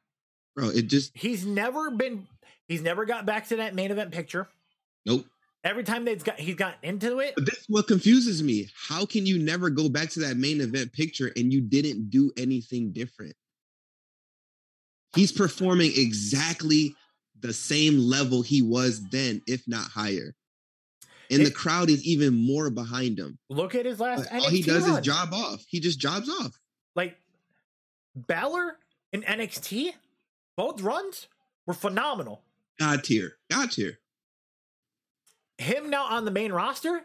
[0.55, 2.27] Bro, it just He's never been.
[2.67, 4.47] He's never got back to that main event picture.
[5.05, 5.25] nope.
[5.61, 8.69] Every time they've got he's gotten into it, But that's what confuses me.
[8.87, 12.31] How can you never go back to that main event picture and you didn't do
[12.37, 13.35] anything different?
[15.15, 16.95] He's performing exactly
[17.39, 20.35] the same level he was then, if not higher.
[21.31, 23.37] And the crowd is even more behind him.
[23.49, 24.31] look at his last.
[24.31, 24.99] All he does run.
[24.99, 25.63] is job off.
[25.67, 26.59] He just jobs off.
[26.95, 27.17] Like
[28.15, 28.77] Balor
[29.13, 29.93] and NXT,
[30.57, 31.27] both runs
[31.67, 32.41] were phenomenal.
[32.79, 33.33] God tier.
[33.51, 33.99] God tier.
[35.59, 37.03] Him now on the main roster,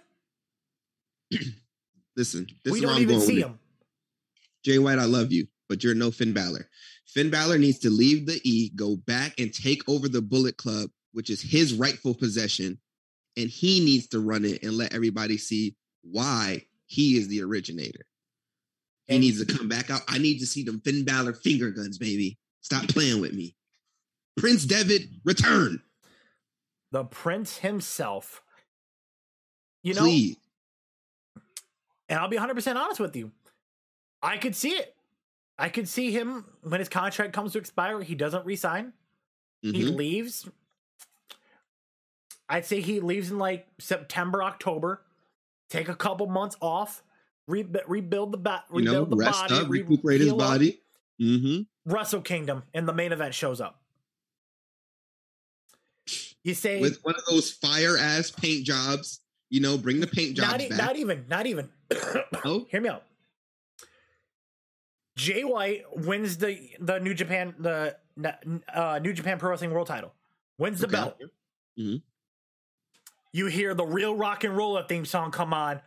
[2.17, 3.59] Listen, this we is don't even see him.
[4.65, 6.69] Jay White, I love you, but you're no Finn Balor.
[7.15, 10.91] Finn Balor needs to leave the E, go back and take over the Bullet Club,
[11.13, 12.79] which is his rightful possession,
[13.37, 18.05] and he needs to run it and let everybody see why he is the originator.
[19.07, 20.03] He And- needs to come back out.
[20.09, 22.37] I need to see them Finn Balor finger guns, baby.
[22.63, 23.55] Stop playing with me.
[24.37, 25.83] Prince Devitt, return,
[26.91, 28.41] The Prince himself.
[29.83, 30.37] You know, please.
[32.09, 33.31] and I'll be 100% honest with you.
[34.23, 34.97] I could see it.
[35.59, 38.93] I could see him when his contract comes to expire, he doesn't resign.
[39.63, 39.97] He Mhm.
[39.97, 40.49] leaves.
[42.49, 45.03] I'd say he leaves in like September, October.
[45.71, 47.03] Take a couple months off,
[47.47, 50.83] re- rebuild the ba- You know, rebuild the rest body, up, re- recuperate his body.
[51.19, 53.81] hmm Wrestle Kingdom and the main event shows up.
[56.43, 60.37] You say With one of those fire ass paint jobs, you know, bring the paint
[60.37, 60.79] jobs not, e- back.
[60.79, 61.71] not even, not even.
[62.45, 62.67] Oh.
[62.71, 63.05] Hear me out.
[65.17, 67.97] Jay White wins the the New Japan the
[68.75, 70.13] uh, New Japan Pro Wrestling World Title.
[70.59, 70.93] Wins the Okay.
[70.97, 71.21] belt.
[71.79, 72.03] Mhm.
[73.33, 75.81] You hear the real rock and roller theme song come on,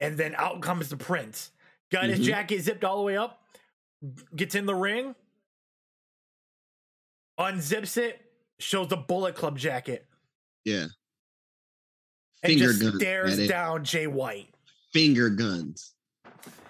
[0.00, 1.50] and then out comes the Prince.
[1.90, 2.24] Got his Mhm.
[2.24, 3.42] jacket zipped all the way up.
[4.34, 5.14] Gets in the ring.
[7.38, 8.20] Unzips it.
[8.58, 10.06] Shows the Bullet Club jacket.
[10.64, 10.86] Yeah.
[12.42, 12.96] And Finger just guns.
[12.96, 14.54] stares down Jay White.
[14.92, 15.94] Finger guns.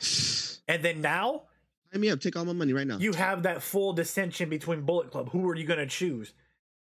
[0.69, 1.45] And then now
[1.93, 2.21] Sign me up.
[2.21, 2.99] Take all my money right now.
[2.99, 5.31] you have that full dissension between Bullet Club.
[5.31, 6.33] Who are you going to choose?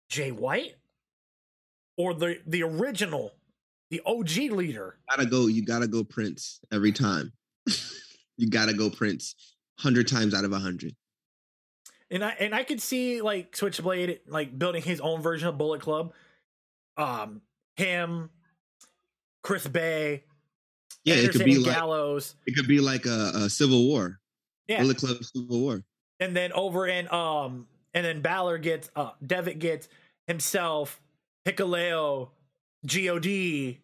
[0.09, 0.77] Jay White
[1.97, 3.33] or the the original,
[3.91, 4.99] the OG leader?
[5.11, 5.47] gotta go.
[5.47, 7.33] You gotta go Prince every time.
[8.37, 9.35] you gotta go Prince.
[9.79, 10.95] Hundred times out of a hundred.
[12.11, 15.81] And I and I could see like Switchblade like building his own version of Bullet
[15.81, 16.13] Club.
[16.97, 17.41] Um,
[17.77, 18.31] him,
[19.43, 20.23] Chris Bey,
[21.05, 22.37] Yeah, Anderson it could be like Gallows.
[22.47, 24.21] it could be like a, a Civil War.
[24.69, 25.83] Yeah, Civil War.
[26.21, 29.89] and then over in um, and then Balor gets uh, Devitt gets
[30.27, 31.01] himself,
[31.47, 32.31] Hikuleo,
[32.87, 33.79] God,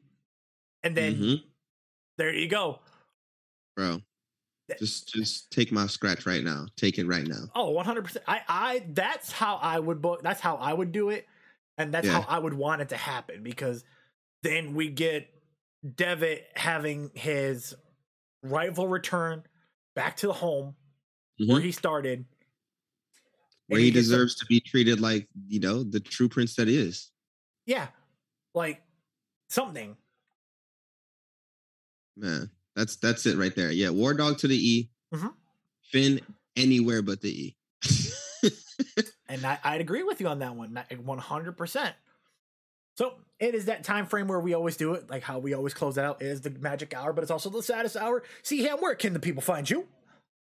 [0.83, 1.43] and then Mhm.
[2.17, 2.81] there you go.
[3.77, 4.03] Bro.
[4.79, 6.67] Just just take my scratch right now.
[6.77, 7.51] Take it right now.
[7.55, 8.23] Oh, 100%.
[8.29, 11.27] I I that's how I would book that's how I would do it
[11.77, 12.21] and that's Yeah.
[12.21, 13.85] how I would want it to happen because
[14.43, 15.29] then we get
[15.97, 17.75] Devitt having his
[18.45, 19.43] rightful return
[20.01, 20.75] back to the home
[21.39, 21.53] mm-hmm.
[21.53, 22.25] where he started.
[23.67, 26.77] Where he, he deserves to be treated like, you know, the true prince that he
[26.79, 27.11] is.
[27.67, 27.89] Yeah.
[28.55, 28.81] Like
[29.51, 29.95] something.
[32.17, 33.71] Man, that's that's it right there.
[33.71, 34.91] Yeah, War Dog to the E.
[35.15, 35.29] Mm-hmm.
[35.85, 36.21] Finn
[36.57, 37.57] anywhere but the E.
[39.29, 41.95] and I, would agree with you on that one, one hundred percent.
[43.01, 45.73] So it is that time frame where we always do it, like how we always
[45.73, 46.21] close it out.
[46.21, 48.23] It is the magic hour, but it's also the saddest hour.
[48.43, 49.87] See him, where can the people find you?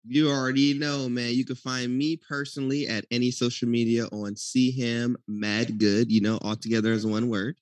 [0.05, 1.33] You already know, man.
[1.33, 6.23] You can find me personally at any social media on See Him Mad Good, you
[6.23, 7.55] know, all together as one word.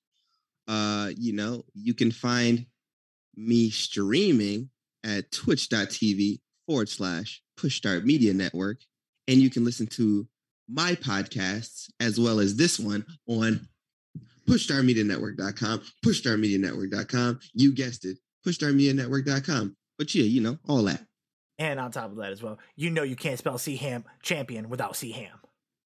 [0.67, 2.65] Uh, you know, you can find
[3.35, 4.71] me streaming
[5.03, 8.79] at twitch.tv forward slash push start media network.
[9.27, 10.27] And you can listen to
[10.67, 13.67] my podcasts as well as this one on
[14.49, 17.39] pushstartmedianetwork.com, pushstartmedianetwork.com.
[17.53, 19.75] You guessed it, pushstartmedianetwork.com.
[19.97, 21.05] But yeah, you know, all that.
[21.57, 24.69] And on top of that as well, you know you can't spell C Ham champion
[24.69, 25.39] without C Ham.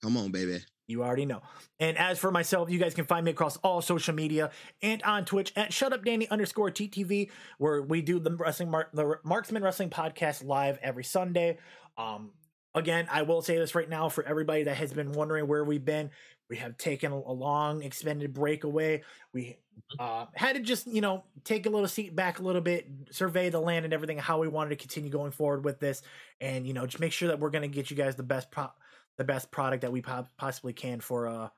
[0.04, 0.60] Come on, baby.
[0.86, 1.42] You already know.
[1.80, 5.26] And as for myself, you guys can find me across all social media and on
[5.26, 10.46] Twitch at shutupdanny underscore TTV, where we do the wrestling Mar- the Marksman Wrestling podcast
[10.46, 11.58] live every Sunday.
[11.98, 12.32] Um,
[12.76, 15.86] again, I will say this right now for everybody that has been wondering where we've
[15.86, 16.12] been.
[16.50, 19.04] We have taken a long extended break away.
[19.34, 19.58] We
[20.00, 23.50] uh, had to just, you know, take a little seat back a little bit, survey
[23.50, 26.02] the land and everything, how we wanted to continue going forward with this,
[26.42, 28.52] and you know, just make sure that we're going to get you guys the best
[28.52, 28.72] pro-
[29.18, 31.50] the best product that we po- possibly can for uh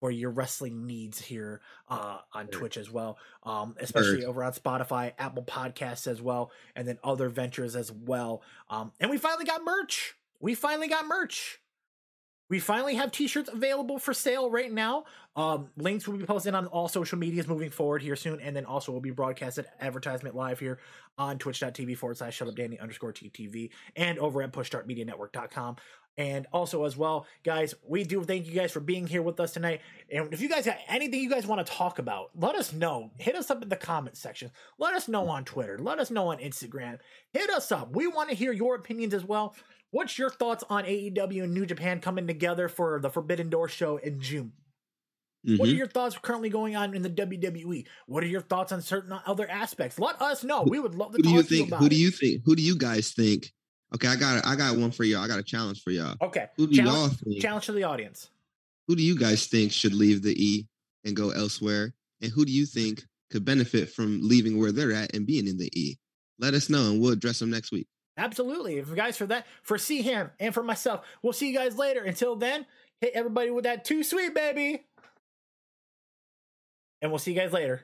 [0.00, 5.12] for your wrestling needs here uh, on Twitch as well, um, especially over on Spotify,
[5.18, 8.42] Apple Podcasts as well, and then other ventures as well.
[8.68, 10.14] Um, and we finally got merch.
[10.40, 11.58] We finally got merch.
[12.50, 15.04] We finally have t-shirts available for sale right now.
[15.34, 18.66] Um, links will be posted on all social medias moving forward here soon, and then
[18.66, 20.78] also will be broadcasted advertisement live here
[21.16, 25.76] on twitch.tv forward slash shutupdanny underscore TTV and over at pushstartmedianetwork.com.
[26.16, 29.52] And also, as well, guys, we do thank you guys for being here with us
[29.52, 29.80] tonight.
[30.12, 33.10] And if you guys got anything you guys want to talk about, let us know.
[33.18, 34.52] Hit us up in the comment section.
[34.78, 35.76] Let us know on Twitter.
[35.78, 36.98] Let us know on Instagram.
[37.32, 37.96] Hit us up.
[37.96, 39.56] We want to hear your opinions as well.
[39.94, 43.96] What's your thoughts on AEW and New Japan coming together for the Forbidden Door show
[43.98, 44.52] in June?
[45.46, 45.58] Mm-hmm.
[45.58, 45.78] What are mm-hmm.
[45.78, 47.86] your thoughts currently going on in the WWE?
[48.06, 49.98] What are your thoughts on certain other aspects?
[49.98, 50.62] Let us know.
[50.62, 51.18] We would love to.
[51.18, 51.72] Who do you think?
[51.74, 52.42] Who do you think?
[52.44, 53.52] Who do you guys think
[53.94, 55.22] Okay, I got I got one for y'all.
[55.22, 56.16] I got a challenge for y'all.
[56.20, 56.46] Okay.
[56.56, 57.42] Who do challenge, y'all think?
[57.42, 58.30] Challenge to the audience.
[58.88, 60.66] Who do you guys think should leave the E
[61.04, 61.94] and go elsewhere?
[62.20, 65.58] And who do you think could benefit from leaving where they're at and being in
[65.58, 65.96] the E?
[66.40, 67.86] Let us know and we'll address them next week.
[68.16, 68.78] Absolutely.
[68.78, 71.76] If you guys for that, for see him and for myself, we'll see you guys
[71.76, 72.02] later.
[72.02, 72.66] Until then,
[73.00, 74.84] hit everybody with that too sweet, baby.
[77.02, 77.82] And we'll see you guys later.